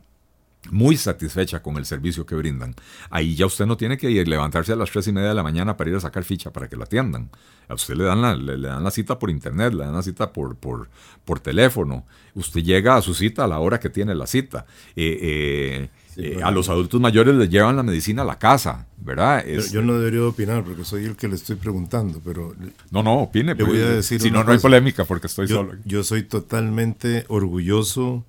[0.71, 2.75] muy satisfecha con el servicio que brindan.
[3.09, 5.43] Ahí ya usted no tiene que ir levantarse a las tres y media de la
[5.43, 7.29] mañana para ir a sacar ficha para que lo atiendan.
[7.67, 10.33] A usted le dan la, le, dan la cita por internet, le dan la cita
[10.33, 10.89] por, por,
[11.23, 12.05] por, teléfono.
[12.35, 14.65] Usted llega a su cita a la hora que tiene la cita.
[14.95, 19.45] Eh, eh, eh, a los adultos mayores les llevan la medicina a la casa, ¿verdad?
[19.71, 22.53] yo no debería opinar porque soy el que le estoy preguntando, pero...
[22.91, 23.55] No, no, opine.
[23.55, 25.75] Le voy a decir si no, no hay polémica porque estoy solo.
[25.85, 28.25] Yo soy totalmente orgulloso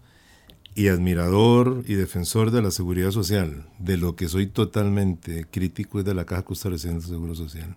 [0.75, 6.05] y admirador y defensor de la seguridad social, de lo que soy totalmente crítico es
[6.05, 7.77] de la Caja Costarricense de Seguro Social.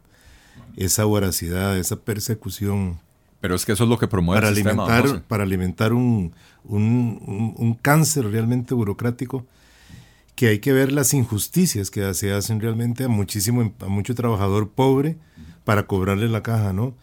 [0.78, 3.00] Esa voracidad, esa persecución.
[3.42, 6.34] Pero es que eso es lo que promueve para el alimentar, Para alimentar un,
[6.64, 9.46] un, un, cáncer realmente burocrático,
[10.36, 14.70] que hay que ver las injusticias que se hacen realmente a, muchísimo, a mucho trabajador
[14.70, 15.18] pobre
[15.66, 16.94] para cobrarle la caja, ¿no?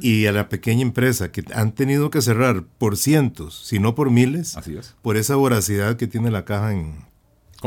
[0.00, 4.10] Y a la pequeña empresa que han tenido que cerrar por cientos, si no por
[4.10, 4.56] miles,
[5.02, 7.04] por esa voracidad que tiene la caja en,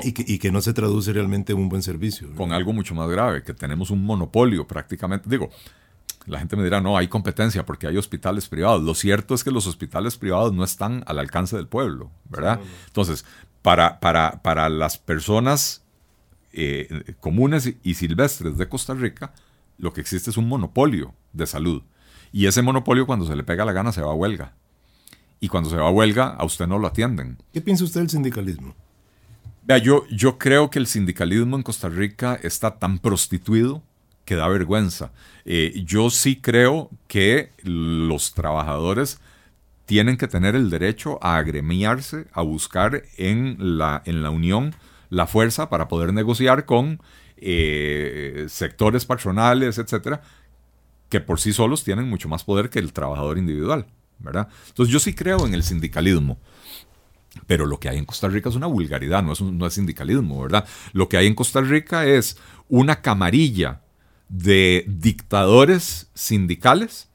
[0.04, 2.34] y, que, no se traduce realmente en un buen servicio.
[2.36, 5.30] Con algo mucho más grave, que tenemos un monopolio prácticamente.
[5.30, 5.50] Digo,
[6.26, 8.84] la gente me dirá, no, hay competencia porque hay hospitales privados.
[8.84, 12.60] Lo cierto es que los hospitales privados no están al alcance del pueblo, ¿verdad?
[12.88, 13.26] Entonces,
[13.62, 15.84] para, para, para las personas
[16.54, 19.34] eh, comunes y silvestres de Costa Rica,
[19.78, 21.84] lo que existe es un monopolio de salud.
[22.32, 24.54] Y ese monopolio cuando se le pega la gana se va a huelga.
[25.40, 27.38] Y cuando se va a huelga, a usted no lo atienden.
[27.54, 28.76] ¿Qué piensa usted del sindicalismo?
[29.64, 33.84] Vea, yo, yo creo que el sindicalismo en Costa Rica está tan prostituido
[34.26, 35.12] que da vergüenza.
[35.46, 39.20] Eh, yo sí creo que los trabajadores
[39.86, 44.76] tienen que tener el derecho a agremiarse, a buscar en la, en la unión
[45.10, 47.02] la fuerza para poder negociar con
[47.38, 50.22] eh, sectores patronales, etcétera,
[51.10, 53.88] que por sí solos tienen mucho más poder que el trabajador individual,
[54.20, 54.48] ¿verdad?
[54.68, 56.40] Entonces yo sí creo en el sindicalismo.
[57.46, 60.68] Pero lo que hay en Costa Rica es una vulgaridad, no es, es sindicalismo, ¿verdad?
[60.94, 62.38] Lo que hay en Costa Rica es
[62.68, 63.82] una camarilla
[64.30, 67.10] de dictadores sindicales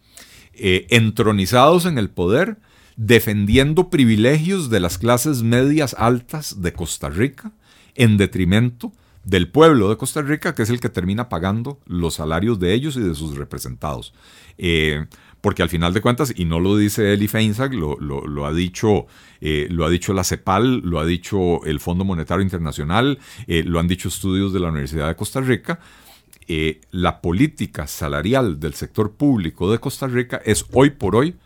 [0.53, 2.59] eh, entronizados en el poder,
[2.97, 7.53] defendiendo privilegios de las clases medias altas de Costa Rica
[7.97, 8.93] en detrimento
[9.25, 12.97] del pueblo de Costa Rica, que es el que termina pagando los salarios de ellos
[12.97, 14.13] y de sus representados.
[14.59, 15.07] Eh,
[15.41, 19.07] porque al final de cuentas, y no lo dice Eli Feinsack, lo, ha dicho,
[19.41, 23.79] eh, lo ha dicho la CEPAL, lo ha dicho el Fondo Monetario Internacional, eh, lo
[23.79, 25.81] han dicho estudios de la Universidad de Costa Rica,
[26.91, 31.37] la política salarial del sector público de Costa Rica es hoy por hoy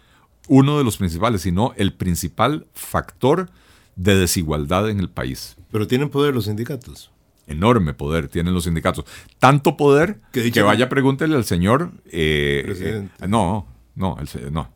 [0.48, 3.48] uno de los principales, si no el principal factor
[3.94, 5.56] de desigualdad en el país.
[5.70, 7.12] Pero tienen poder los sindicatos
[7.49, 9.05] enorme poder tienen los sindicatos.
[9.38, 11.92] Tanto poder que vaya pregúntele al señor.
[12.07, 14.72] Eh, eh, no, no, el, no.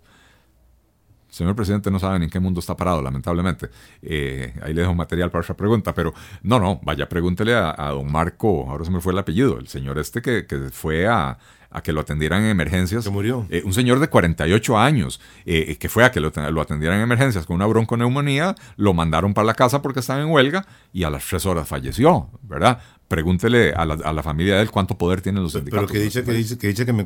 [1.29, 3.70] El señor presidente no sabe en qué mundo está parado, lamentablemente.
[4.03, 6.12] Eh, ahí le dejo material para esa pregunta, pero
[6.43, 9.99] no, no, vaya, pregúntele a, don Marco, ahora se me fue el apellido, el señor
[9.99, 11.39] este que, que fue a,
[11.73, 13.05] a que lo atendieran en emergencias.
[13.05, 13.47] Se murió.
[13.51, 17.47] Eh, un señor de 48 años eh, que fue a que lo, atendieran en emergencias
[17.47, 21.27] con una bronconeumonía, lo mandaron para la casa porque estaba en huelga y a las
[21.27, 22.81] tres horas falleció, ¿verdad?
[23.09, 25.91] Pregúntele a la, familia de él cuánto poder tienen los sindicatos.
[25.91, 27.05] Pero que dice que, dice, que, dice que me,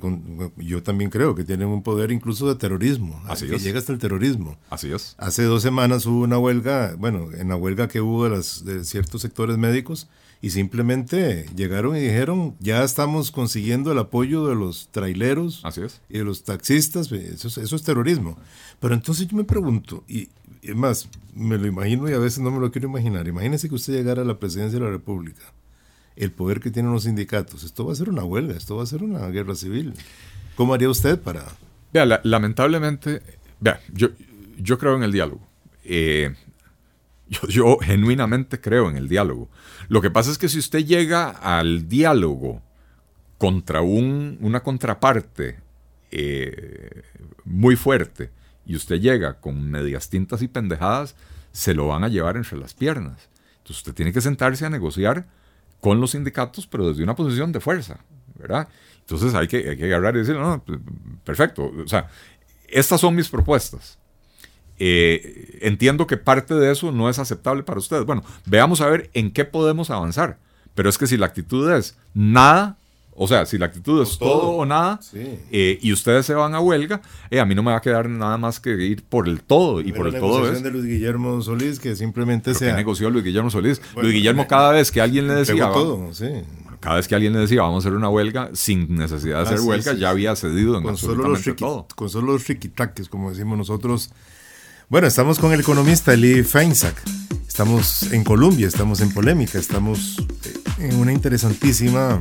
[0.56, 3.20] yo también creo que tienen un poder incluso de terrorismo.
[3.26, 4.56] Así que llega hasta el terrorismo.
[4.70, 5.16] Así es.
[5.18, 8.84] Hace dos semanas hubo una huelga, bueno, en la huelga que hubo de, las, de
[8.84, 10.08] ciertos sectores médicos,
[10.42, 16.00] y simplemente llegaron y dijeron, ya estamos consiguiendo el apoyo de los traileros Así es.
[16.08, 18.38] y de los taxistas, eso es, eso es terrorismo.
[18.80, 20.28] Pero entonces yo me pregunto, y
[20.62, 23.74] es más, me lo imagino y a veces no me lo quiero imaginar, imagínese que
[23.74, 25.42] usted llegara a la presidencia de la República,
[26.16, 28.86] el poder que tienen los sindicatos, esto va a ser una huelga, esto va a
[28.86, 29.94] ser una guerra civil.
[30.54, 31.44] ¿Cómo haría usted para...?
[31.92, 33.22] Vea, lamentablemente,
[33.60, 34.08] vea, yo,
[34.58, 35.40] yo creo en el diálogo.
[35.84, 36.34] Eh,
[37.48, 39.48] yo, genuinamente creo en el diálogo.
[39.88, 42.62] Lo que pasa es que si usted llega al diálogo
[43.38, 45.58] contra un, una contraparte
[46.10, 47.02] eh,
[47.44, 48.30] muy fuerte
[48.64, 51.16] y usted llega con medias tintas y pendejadas,
[51.52, 53.28] se lo van a llevar entre las piernas.
[53.58, 55.26] Entonces usted tiene que sentarse a negociar
[55.80, 57.98] con los sindicatos, pero desde una posición de fuerza,
[58.38, 58.68] ¿verdad?
[59.00, 60.62] Entonces hay que, hay que agarrar y decir, no,
[61.24, 61.72] perfecto,
[62.68, 63.98] estas son mis propuestas.
[64.78, 68.04] Eh, entiendo que parte de eso no es aceptable para ustedes.
[68.04, 70.38] Bueno, veamos a ver en qué podemos avanzar.
[70.74, 72.76] Pero es que si la actitud es nada,
[73.14, 76.60] o sea, si la actitud es todo, o nada, eh, y ustedes se van a
[76.60, 77.00] huelga,
[77.30, 79.80] eh, a mí no me va a quedar nada más que ir por el todo.
[79.80, 80.62] Y por el todo es.
[80.62, 82.72] de Luis Guillermo Solís, que simplemente se.
[82.74, 83.80] negoció Luis Guillermo Solís?
[83.96, 85.70] Luis Guillermo, cada vez que alguien le decía.
[85.70, 86.28] Todo, sí.
[86.78, 89.58] Cada vez que alguien le decía vamos a hacer una huelga, sin necesidad de hacer
[89.58, 91.86] ah, huelga, ya había cedido en con absolutamente solo todo.
[91.96, 94.10] Con solo los riquitraques, como decimos nosotros,
[94.88, 96.96] bueno, estamos con el economista Eli Feinsack.
[97.46, 102.20] Estamos en Colombia, estamos en polémica, estamos eh, en una interesantísima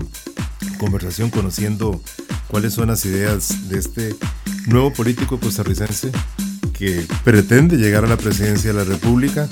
[0.80, 2.02] conversación conociendo
[2.48, 4.16] cuáles son las ideas de este
[4.68, 6.12] nuevo político costarricense
[6.78, 9.48] que pretende llegar a la presidencia de la República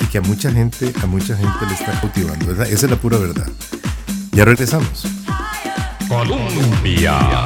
[0.00, 2.00] y que a mucha gente, a mucha gente le está
[2.64, 3.48] esa es la pura verdad.
[4.32, 5.06] Ya regresamos.
[6.08, 7.44] Colombia.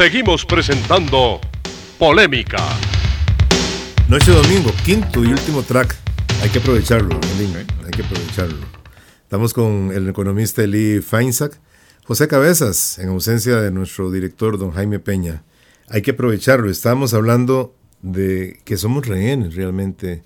[0.00, 1.38] Seguimos presentando
[1.98, 2.56] Polémica.
[4.08, 5.94] Noche domingo, quinto y último track.
[6.42, 7.20] Hay que aprovecharlo,
[7.84, 8.66] hay que aprovecharlo.
[9.22, 11.60] Estamos con el economista Eli Feinsack.
[12.06, 15.42] José Cabezas, en ausencia de nuestro director, don Jaime Peña.
[15.90, 16.70] Hay que aprovecharlo.
[16.70, 20.22] Estamos hablando de que somos rehenes realmente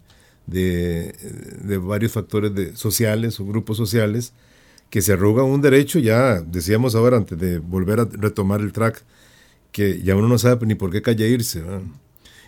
[0.47, 1.17] de,
[1.65, 4.35] de varios factores de, sociales o grupos sociales
[4.89, 9.03] que se arrogan un derecho, ya decíamos ahora antes de volver a retomar el track,
[9.75, 11.65] que ya uno no sabe ni por qué calle irse,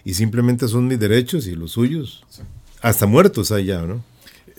[0.04, 2.24] y simplemente son mis derechos y los suyos,
[2.80, 4.04] hasta muertos allá, ¿no?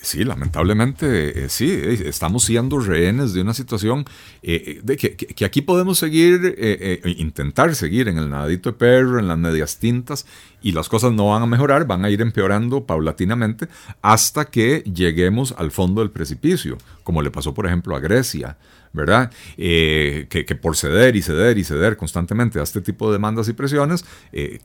[0.02, 4.06] Sí, lamentablemente eh, sí, eh, estamos siendo rehenes de una situación
[4.44, 9.38] eh, de que, aquí podemos seguir, intentar seguir en el nadito de perro, en las
[9.38, 10.26] medias tintas,
[10.62, 13.70] y las cosas no van a mejorar, van a ir empeorando paulatinamente
[14.02, 18.58] hasta que lleguemos al fondo del precipicio, como le pasó por ejemplo a Grecia.
[18.94, 19.32] ¿Verdad?
[19.56, 23.54] que, que, por ceder y ceder y ceder constantemente a este tipo de demandas y
[23.54, 24.06] presiones,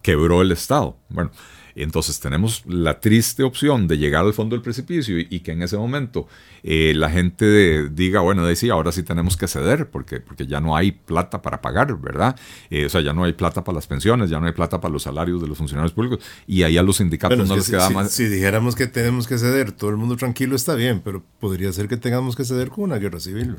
[0.03, 0.97] quebró el Estado.
[1.09, 1.31] Bueno,
[1.75, 5.77] entonces tenemos la triste opción de llegar al fondo del precipicio y, que en ese
[5.77, 6.29] momento
[6.63, 10.77] eh, la gente diga, bueno, decía, ahora sí tenemos que ceder porque, porque ya no
[10.77, 12.37] hay plata para pagar, ¿verdad?
[12.71, 14.93] Eh, o sea, ya no hay plata para las pensiones, ya no hay plata para
[14.93, 18.13] los salarios de los funcionarios públicos y ahí a los sindicatos no les queda más.
[18.13, 21.89] Si dijéramos que tenemos que ceder, todo el mundo tranquilo está bien, pero podría ser
[21.89, 23.57] que tengamos que ceder con una guerra civil.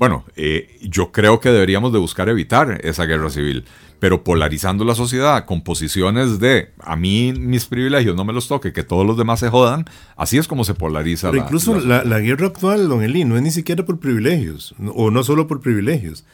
[0.00, 3.64] Bueno, eh, yo creo que deberíamos de buscar evitar esa guerra civil
[4.00, 8.72] pero polarizando la sociedad con posiciones de a mí mis privilegios no me los toque,
[8.72, 9.84] que todos los demás se jodan,
[10.16, 13.42] así es como se polariza pero incluso la, la, guerra actual, don Eli, no es
[13.42, 16.24] ni siquiera por privilegios, o no solo por privilegios,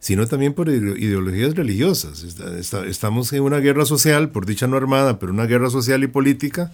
[0.00, 2.24] sino también por ideologías religiosas.
[2.88, 6.72] estamos en una guerra social, por dicha no armada, pero una guerra social y política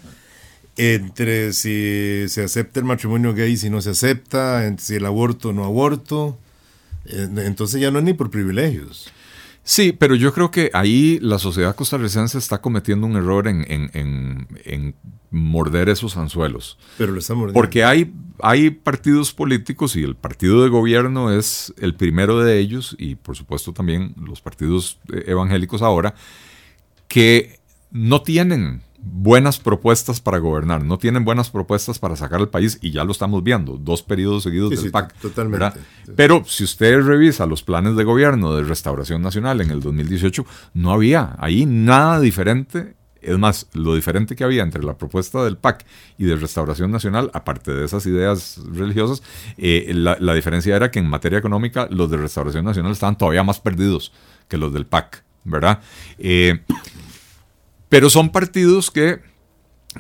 [0.79, 5.51] entre si se acepta el matrimonio gay, si no se acepta, entre si el aborto
[5.51, 6.39] o no aborto.
[7.05, 9.13] Entonces ya no es ni por privilegios.
[9.65, 14.95] Sí, pero yo creo que ahí la sociedad costarricense está cometiendo un error en,
[15.31, 16.79] morder esos anzuelos.
[16.97, 17.55] Pero lo está mordiendo.
[17.55, 18.11] Porque hay,
[18.41, 23.37] hay partidos políticos y el partido de gobierno es el primero de ellos, y por
[23.37, 26.15] supuesto también los partidos eh, evangélicos ahora,
[27.09, 27.59] que
[27.91, 32.91] no tienen buenas propuestas para gobernar, no tienen buenas propuestas para sacar al país y
[32.91, 35.15] ya lo estamos viendo, dos periodos seguidos del PAC.
[35.21, 35.81] Totalmente.
[36.17, 40.45] Pero si usted revisa los planes de gobierno de Restauración Nacional en el 2018,
[40.75, 42.97] no había ahí nada diferente.
[43.21, 45.85] Es más, lo diferente que había entre la propuesta del PAC
[46.19, 49.23] y de Restauración Nacional, aparte de esas ideas religiosas,
[49.57, 53.59] eh, la, diferencia era que en materia económica los de Restauración Nacional estaban todavía más
[53.59, 54.13] perdidos
[54.47, 55.81] que los del PAC, ¿verdad?
[56.19, 56.61] Eh,
[57.89, 59.21] pero son partidos que,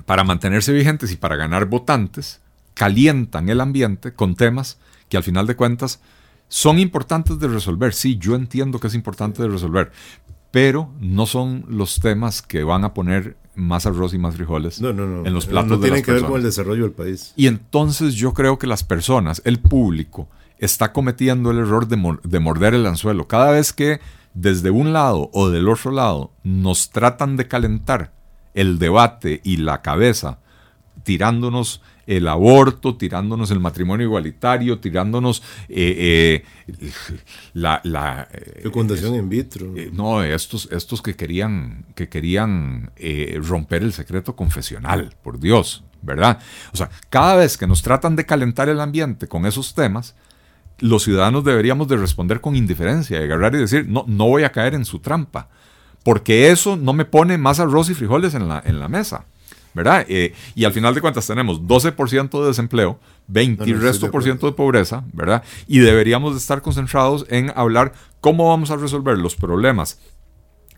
[0.06, 2.40] para mantenerse vigentes y para ganar votantes,
[2.74, 4.78] calientan el ambiente con temas
[5.08, 6.00] que al final de cuentas
[6.48, 7.92] son importantes de resolver.
[7.92, 9.90] Sí, yo entiendo que es importante de resolver,
[10.50, 15.34] pero no son los temas que van a poner más arroz y más frijoles en
[15.34, 17.32] los platos no, tienen que ver con el desarrollo del país.
[17.36, 20.28] Y entonces yo creo que las personas, el público,
[20.58, 23.26] está cometiendo el error de, de morder el anzuelo.
[23.26, 24.00] Cada vez que
[24.34, 28.12] desde un lado o del otro lado nos tratan de calentar
[28.54, 30.40] el debate y la cabeza,
[31.04, 36.90] tirándonos el aborto, tirándonos el matrimonio igualitario, tirándonos eh, eh,
[37.52, 37.80] la...
[37.84, 39.74] la eh, Fecundación in vitro.
[39.92, 42.90] no, estos, estos que querían, que querían
[43.42, 46.40] romper el secreto confesional, por Dios, ¿verdad?
[46.72, 50.16] O sea, cada vez que nos tratan de calentar el ambiente con esos temas,
[50.78, 54.52] los ciudadanos deberíamos de responder con indiferencia, de agarrar y decir, no, no voy a
[54.52, 55.48] caer en su trampa,
[56.04, 59.26] porque eso no me pone más arroz y frijoles en la, en la mesa.
[59.74, 60.04] ¿verdad?
[60.08, 62.98] Eh, y al final de cuentas tenemos 12% de desempleo,
[63.28, 65.44] 20 y resto por ciento de pobreza, ¿verdad?
[65.68, 70.00] Y deberíamos de estar concentrados en hablar cómo vamos a resolver los problemas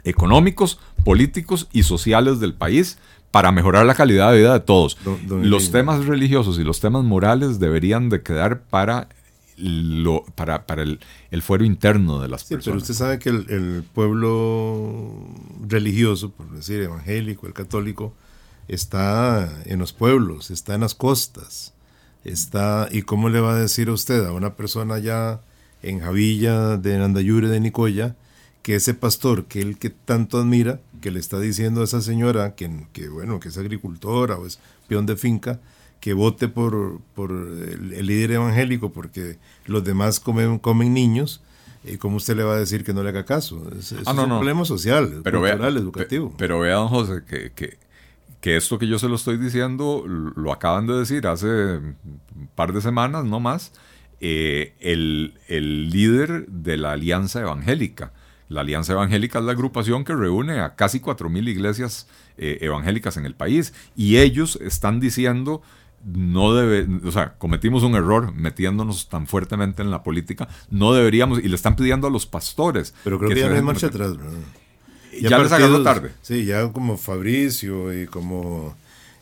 [0.05, 2.99] económicos, políticos y sociales del país
[3.31, 4.99] para mejorar la calidad de vida de todos.
[5.29, 9.09] los temas religiosos y los temas morales deberían de quedar para
[9.61, 10.99] lo, para, para el,
[11.43, 12.65] fuero interno de las personas.
[12.65, 15.27] Pero usted sabe que el, el, pueblo
[15.67, 18.15] religioso, por decir evangélico, el católico,
[18.69, 21.75] está en los pueblos, está en las costas,
[22.25, 25.41] está, ¿y cómo le va a decir a usted a una persona ya
[25.83, 28.17] en Javilla de Nandayure de Nicoya,
[28.63, 32.55] que ese pastor que él que tanto admira, que le está diciendo a esa señora
[32.55, 35.61] que, que bueno, que es agricultora o es peón de finca,
[36.01, 41.43] que vote por, por el, líder evangélico porque los demás comen, comen niños,
[41.85, 43.71] ¿y cómo usted le va a decir que no le haga caso?
[43.79, 46.35] Es, ah, un problema social, pero cultural, educativo.
[46.39, 47.79] Pero vea, don José, que, que
[48.41, 51.97] que esto que yo se lo estoy diciendo lo acaban de decir hace un
[52.55, 53.73] par de semanas, no más,
[54.21, 55.35] eh, el,
[55.91, 58.13] líder de la Alianza Evangélica.
[58.49, 63.27] La Alianza Evangélica es la agrupación que reúne a casi 4.000 iglesias eh, evangélicas en
[63.27, 65.63] el país y ellos están diciendo
[66.05, 71.39] no debe, o sea, cometimos un error metiéndonos tan fuertemente en la política, no deberíamos,
[71.39, 72.95] y le están pidiendo a los pastores.
[73.05, 74.13] Pero creo que, ya no hay marcha atrás,
[75.21, 76.13] ya, les les tarde.
[76.23, 78.75] Sí, ya como Fabricio y como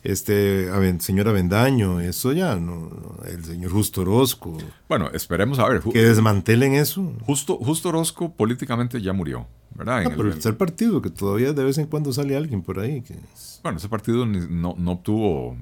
[0.03, 0.69] este
[0.99, 2.89] señor Avendaño, eso ya, no,
[3.25, 4.57] el señor Justo Orozco.
[4.87, 5.81] Bueno, esperemos a ver.
[5.81, 7.13] Que desmantelen eso.
[7.25, 9.47] Justo, Justo Orozco políticamente ya murió,
[9.79, 10.03] ¿verdad?
[10.05, 13.01] Ah, pero el, el partido, que todavía de vez en cuando sale alguien por ahí.
[13.01, 13.15] Que...
[13.63, 15.57] Bueno, ese partido no, no, obtuvo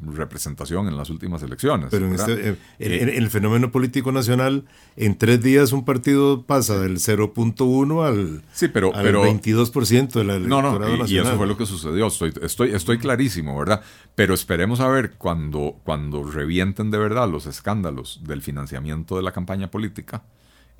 [0.00, 1.88] representación en las últimas elecciones.
[1.90, 4.64] Pero en, este, el fenómeno político nacional,
[4.96, 10.38] en tres días un partido pasa del 0.1 al, sí, pero, al 22% de la
[10.38, 12.06] no, no, y, eso fue lo que sucedió.
[12.06, 13.82] Estoy, estoy, estoy clarísimo, ¿verdad?
[14.14, 19.32] Pero esperemos a ver cuando, cuando revienten de verdad los escándalos del financiamiento de la
[19.32, 20.22] campaña política.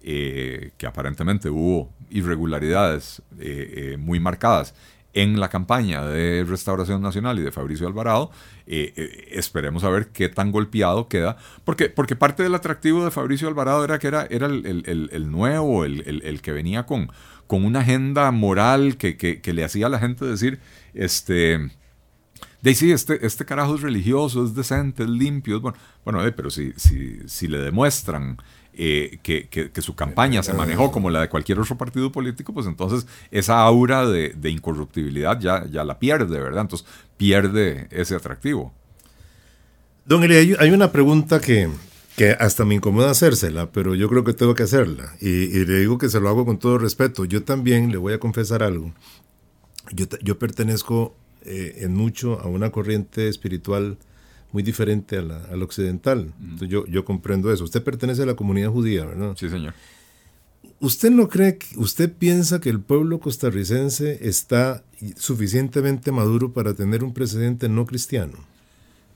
[0.00, 4.72] Eh, que aparentemente hubo irregularidades eh, eh, muy marcadas
[5.12, 8.30] en la campaña de Restauración Nacional y de Fabricio Alvarado,
[8.64, 13.82] esperemos a ver qué tan golpeado queda, porque, porque parte del atractivo de Fabricio Alvarado
[13.82, 17.10] era que era, era el, nuevo, el, que venía con,
[17.48, 20.60] con una agenda moral que, le hacía a la gente decir,
[20.94, 21.70] este...
[22.60, 25.78] De este, este carajo es religioso, es decente, es limpio, bueno.
[26.04, 28.36] Bueno, pero si, si, si le demuestran
[28.80, 33.08] eh, que, su campaña se manejó como la de cualquier otro partido político, pues entonces
[33.32, 36.60] esa aura de, incorruptibilidad ya, ya la pierde, ¿verdad?
[36.60, 38.72] Entonces pierde ese atractivo.
[40.06, 41.68] Don Eli, hay una pregunta que,
[42.16, 45.12] que hasta me incomoda hacérsela, pero yo creo que tengo que hacerla.
[45.20, 47.24] Y, le digo que se lo hago con todo respeto.
[47.24, 48.94] Yo también le voy a confesar algo.
[49.90, 53.98] Yo, yo pertenezco eh, en mucho a una corriente espiritual
[54.52, 56.32] muy diferente a la, al occidental.
[56.60, 57.64] yo, yo comprendo eso.
[57.64, 59.34] Usted pertenece a la comunidad judía, ¿verdad?
[59.36, 59.74] Sí, señor.
[60.80, 64.84] ¿Usted no cree, que, usted piensa que el pueblo costarricense está
[65.16, 68.34] suficientemente maduro para tener un presidente no cristiano?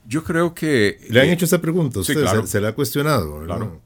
[0.05, 0.99] Yo creo que...
[1.09, 2.15] Le han hecho esa pregunta, usted
[2.45, 3.57] se, le ha cuestionado, ¿verdad?
[3.57, 3.81] Claro.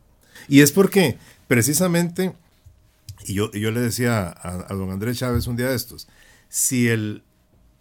[0.47, 1.17] Y es porque,
[1.47, 2.33] precisamente,
[3.25, 6.07] y yo, yo le decía a, don Andrés Chávez un día de estos,
[6.49, 7.23] si el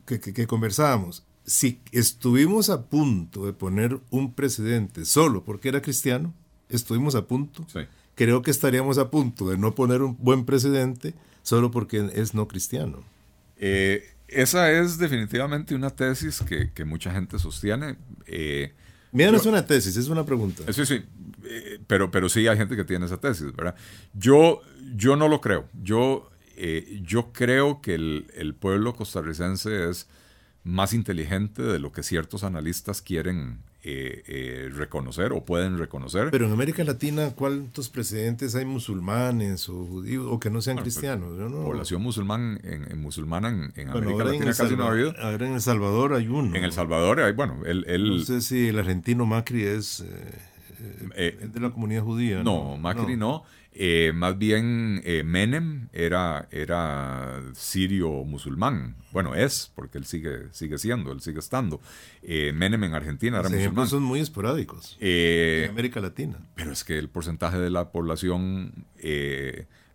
[0.05, 5.81] que, que, que conversábamos, si estuvimos a punto de poner un presidente solo porque era
[5.81, 6.35] cristiano,
[6.69, 7.67] estuvimos a punto.
[8.15, 12.49] Creo que estaríamos a punto de no poner un buen presidente solo porque es no
[12.49, 13.05] cristiano.
[13.59, 17.97] Eh, esa es definitivamente una tesis que, mucha gente sostiene.
[18.27, 18.75] Eh,
[19.13, 20.71] Mira, no es una tesis, es una pregunta.
[20.73, 21.05] Sí, sí,
[21.45, 23.77] eh, pero, pero sí hay gente que tiene esa tesis, ¿verdad?
[24.15, 24.63] Yo,
[24.97, 25.69] yo no lo creo.
[25.81, 30.09] Yo, eh, yo creo que el, el pueblo costarricense es
[30.67, 33.61] más inteligente de lo que ciertos analistas quieren
[34.75, 36.31] reconocer o pueden reconocer.
[36.33, 41.39] Pero en América Latina, ¿cuántos presidentes hay musulmanes o judíos o que no sean cristianos?
[41.53, 45.15] Población musulmán, en, musulmana en, América Latina casi no ha habido.
[45.21, 46.57] Ahora en El Salvador hay uno.
[46.57, 48.09] En El Salvador hay, bueno, el...
[48.09, 50.05] no sé si el argentino Macri es...
[51.17, 52.43] de la comunidad judía.
[52.43, 53.45] No, Macri no.
[53.79, 58.97] Eh, más bien eh, Menem era, era sirio musulmán.
[59.13, 61.83] Bueno, es, porque él sigue, sigue siendo, él sigue estando.
[62.23, 63.87] Eh, Menem en Argentina era musulmán.
[63.87, 66.39] son muy esporádicos en América Latina.
[66.55, 68.87] Pero es que el porcentaje de la población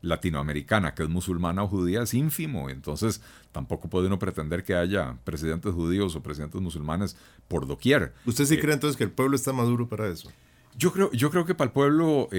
[0.04, 2.70] latinoamericana que es musulmana o judía es ínfimo.
[2.70, 7.18] Entonces tampoco puede uno pretender que haya presidentes judíos o presidentes musulmanes
[7.48, 8.14] por doquier.
[8.28, 10.32] ¿Usted sí cree entonces que el pueblo está maduro para eso?
[10.78, 12.30] Yo creo, yo creo que para el pueblo,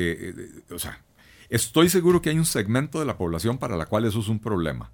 [0.71, 1.03] o sea,
[1.53, 4.39] Estoy seguro que hay un segmento de la población para la cual eso es un
[4.39, 4.91] problema,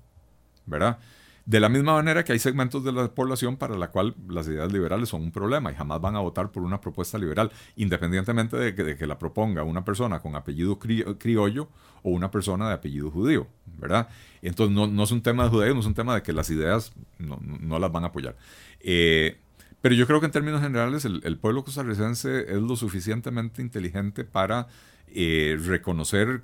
[0.66, 0.98] ¿verdad?
[1.46, 4.72] De la misma manera que hay segmentos de la población para la cual las ideas
[4.72, 8.74] liberales son un problema y jamás van a votar por una propuesta liberal, independientemente de
[8.74, 11.68] que, la proponga una persona con apellido criollo
[12.02, 13.46] o una persona de apellido judío,
[13.78, 14.08] ¿verdad?
[14.42, 16.92] Entonces no, es un tema de judío, no es un tema de que las ideas
[17.20, 18.36] no, las van a apoyar.
[18.80, 19.38] Eh,
[19.80, 24.24] pero yo creo que en términos generales el, el pueblo costarricense es lo suficientemente inteligente
[24.24, 24.66] para
[25.14, 26.42] eh, reconocer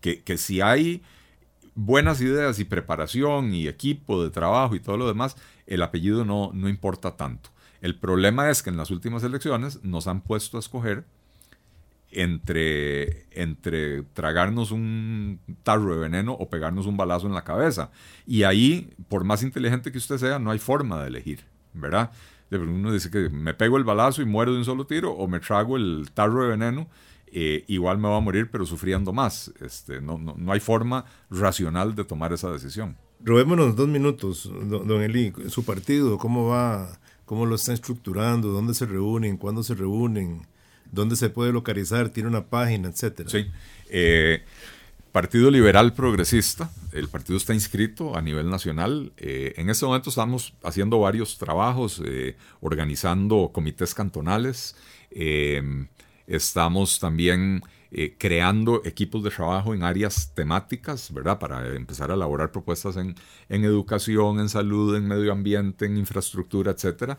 [0.00, 1.02] que, si hay
[1.74, 6.50] buenas ideas y preparación y equipo de trabajo y todo lo demás, el apellido no,
[6.52, 7.50] no importa tanto.
[7.80, 11.04] El problema es que en las últimas elecciones nos han puesto a escoger
[12.12, 17.90] entre, entre tragarnos un tarro de veneno o pegarnos un balazo en la cabeza.
[18.26, 22.10] Y ahí, por más inteligente que usted sea, no hay forma de elegir, ¿verdad?
[22.50, 25.40] Uno dice que me pego el balazo y muero de un solo tiro o me
[25.40, 26.86] trago el tarro de veneno
[27.34, 29.50] eh, igual me va a morir, pero sufriendo más.
[29.60, 32.98] Este, no, no, hay forma racional de tomar esa decisión.
[33.24, 36.98] Robémonos dos minutos, don, Eli, su partido, ¿cómo va?
[37.24, 38.48] ¿Cómo lo están estructurando?
[38.48, 39.38] ¿Dónde se reúnen?
[39.38, 40.46] ¿Cuándo se reúnen?
[40.90, 42.10] ¿Dónde se puede localizar?
[42.10, 43.30] ¿Tiene una página, etcétera?
[43.30, 43.46] Sí.
[43.88, 44.42] Eh,
[45.12, 49.12] partido Liberal Progresista, el partido está inscrito a nivel nacional.
[49.16, 52.02] Eh, en este momento estamos haciendo varios trabajos,
[52.60, 54.76] organizando comités cantonales.
[56.26, 61.38] Estamos también eh, creando equipos de trabajo en áreas temáticas, ¿verdad?
[61.38, 63.14] Para empezar a elaborar propuestas en,
[63.48, 67.18] educación, en salud, en medio ambiente, en infraestructura, etc.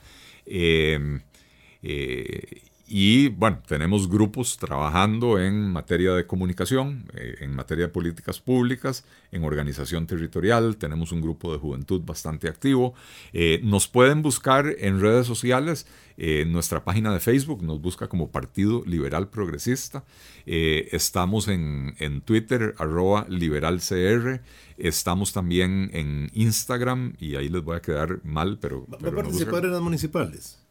[2.95, 9.03] y bueno, tenemos grupos trabajando en materia de comunicación, eh, en materia de políticas públicas,
[9.31, 12.93] en organización territorial, tenemos un grupo de juventud bastante activo.
[13.33, 15.87] Eh, nos pueden buscar en redes sociales,
[16.17, 20.03] en nuestra página de Facebook nos busca como Partido Liberal Progresista.
[20.45, 24.39] Eh, estamos en, Twitter, arroba liberalcr.
[24.77, 28.85] Estamos también en Instagram y ahí les voy a quedar mal, pero...
[28.87, 30.62] ¿Va a participar en las municipales?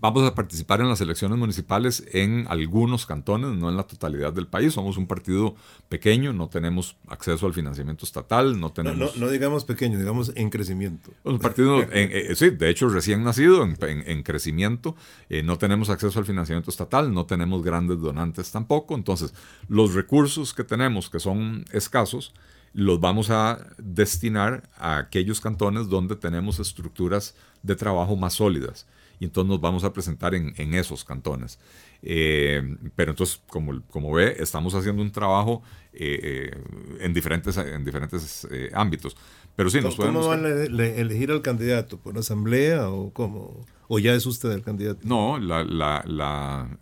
[0.00, 4.46] Vamos a participar en las elecciones municipales en algunos cantones, no en la totalidad del
[4.46, 4.72] país.
[4.72, 5.56] Somos un partido
[5.90, 9.18] pequeño, no tenemos acceso al financiamiento estatal, no tenemos...
[9.18, 11.10] No, digamos pequeño, digamos en crecimiento.
[11.22, 14.96] Un partido, eh, sí, de hecho recién nacido, en, crecimiento.
[15.28, 18.94] Eh, no tenemos acceso al financiamiento estatal, no tenemos grandes donantes tampoco.
[18.94, 19.34] Entonces,
[19.68, 22.32] los recursos que tenemos, que son escasos,
[22.72, 28.86] los vamos a destinar a aquellos cantones donde tenemos estructuras de trabajo más sólidas
[29.20, 31.58] y entonces nos vamos a presentar en, esos cantones.
[32.02, 35.62] Eh, pero entonces, como, como ve, estamos haciendo un trabajo
[35.92, 36.62] eh, eh,
[37.00, 39.16] en diferentes, en diferentes ámbitos.
[39.54, 41.98] Pero sí, nos ¿Cómo van a elegir al candidato?
[41.98, 43.66] ¿Por asamblea o cómo?
[43.88, 45.00] ¿O ya es usted el candidato?
[45.04, 46.78] No, la, la, la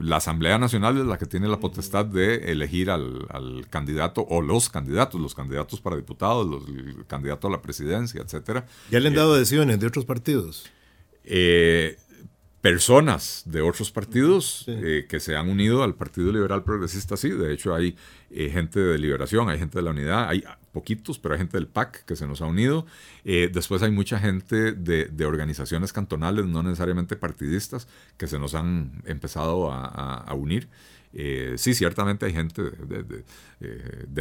[0.00, 4.68] la Asamblea Nacional es la que tiene la potestad de elegir al, candidato o los
[4.68, 8.66] candidatos, los candidatos para diputados, los, el candidato a la presidencia, etcétera.
[8.90, 10.70] ¿Ya le han dado adhesiones de otros partidos?
[11.24, 11.98] Eh,
[12.60, 17.30] personas de otros partidos eh, que se han unido al Partido Liberal Progresista, sí.
[17.30, 17.96] De hecho, hay
[18.30, 21.66] eh, gente de Liberación, hay gente de la Unidad, hay poquitos, pero hay gente del
[21.66, 22.86] PAC que se nos ha unido.
[23.24, 29.02] Eh, después hay mucha gente de, organizaciones cantonales, no necesariamente partidistas, que se nos han
[29.06, 30.68] empezado a, unir.
[31.56, 33.24] sí, ciertamente hay gente de,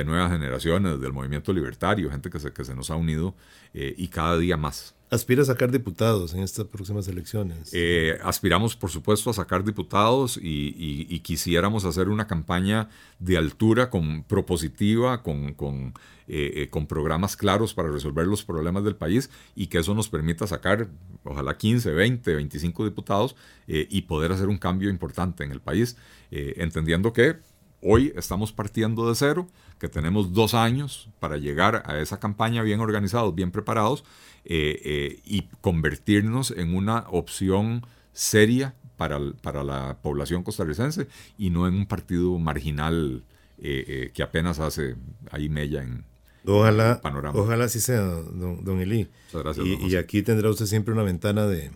[0.06, 3.36] nuevas generaciones, del movimiento libertario, gente que se, que se nos ha unido
[3.74, 4.96] y cada día más.
[5.12, 7.72] ¿Aspira a sacar diputados en estas próximas elecciones?
[7.74, 14.24] Eh, aspiramos, por supuesto, a sacar diputados y, quisiéramos hacer una campaña de altura, con,
[14.24, 15.96] propositiva, con, con,
[16.28, 20.10] eh, eh, con, programas claros para resolver los problemas del país y que eso nos
[20.10, 20.88] permita sacar,
[21.24, 23.36] ojalá, 15, 20, 25 diputados
[23.68, 25.98] y poder hacer un cambio importante en el país,
[26.30, 27.38] entendiendo que
[27.82, 29.48] hoy estamos partiendo de cero,
[29.80, 34.04] que tenemos dos años para llegar a esa campaña bien organizados, bien preparados
[34.46, 41.08] eh, eh, y convertirnos en una opción seria para, para, la población costarricense
[41.38, 43.24] y no en un partido marginal
[43.60, 44.96] eh, que apenas hace
[45.32, 46.04] ahí mella en,
[46.46, 47.40] ojalá, el panorama.
[47.40, 49.08] Ojalá así sea, don, don Eli.
[49.34, 51.72] Gracias, y, y, aquí tendrá usted siempre una ventana de,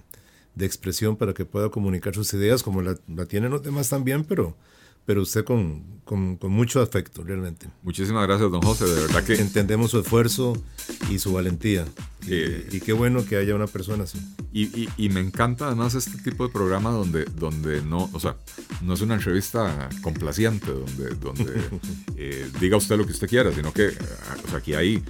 [0.55, 4.25] de, expresión para que pueda comunicar sus ideas, como la, la tienen los demás también,
[4.25, 4.57] pero
[5.05, 7.67] pero usted con, con, mucho afecto, realmente.
[7.81, 9.35] Muchísimas gracias, don José, de verdad que...
[9.35, 10.53] Entendemos su esfuerzo
[11.09, 11.85] y su valentía.
[12.25, 14.19] y, qué bueno que haya una persona así.
[14.53, 18.37] Y, y, me encanta además este tipo de programa donde, donde no, o sea,
[18.81, 21.61] no es una entrevista complaciente, donde, donde
[22.17, 25.03] eh, diga usted lo que usted quiera, sino que o sea, aquí hay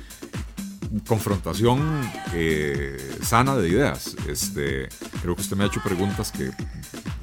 [1.02, 2.02] confrontación
[2.34, 4.16] eh, sana de ideas.
[4.28, 4.90] Este,
[5.22, 6.52] creo que usted me ha hecho preguntas que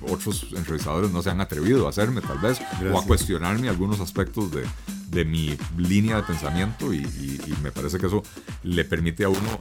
[0.02, 2.60] otros entrevistadores no se han atrevido a hacerme, tal vez,
[2.92, 4.64] o a cuestionarme algunos aspectos de,
[5.10, 7.06] de mi línea de pensamiento y,
[7.62, 8.22] me parece que eso
[8.62, 9.60] le permite a uno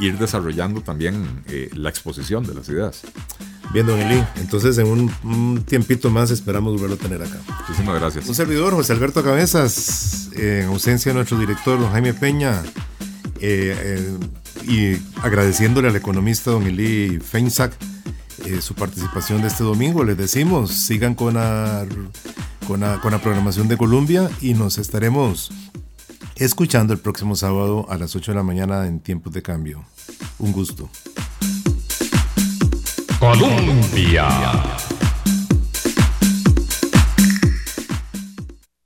[0.00, 3.02] ir desarrollando también eh, la exposición de las ideas.
[3.72, 4.22] Bien, don Eli.
[4.36, 7.38] Entonces, en un, tiempito más esperamos volverlo a tener acá.
[7.60, 8.26] Muchísimas gracias.
[8.28, 12.62] Un servidor, José Alberto Cabezas, en ausencia de nuestro director, don Jaime Peña.
[13.40, 14.18] Eh, eh,
[14.66, 17.72] y agradeciéndole al economista don Eli Feinsack
[18.44, 20.04] eh, su participación de este domingo.
[20.04, 21.86] Les decimos, sigan con la,
[22.66, 25.50] con, la, con la programación de Colombia y nos estaremos
[26.36, 29.84] escuchando el próximo sábado a las 8 de la mañana en tiempos de cambio.
[30.38, 30.88] Un gusto.
[33.18, 34.28] Colombia.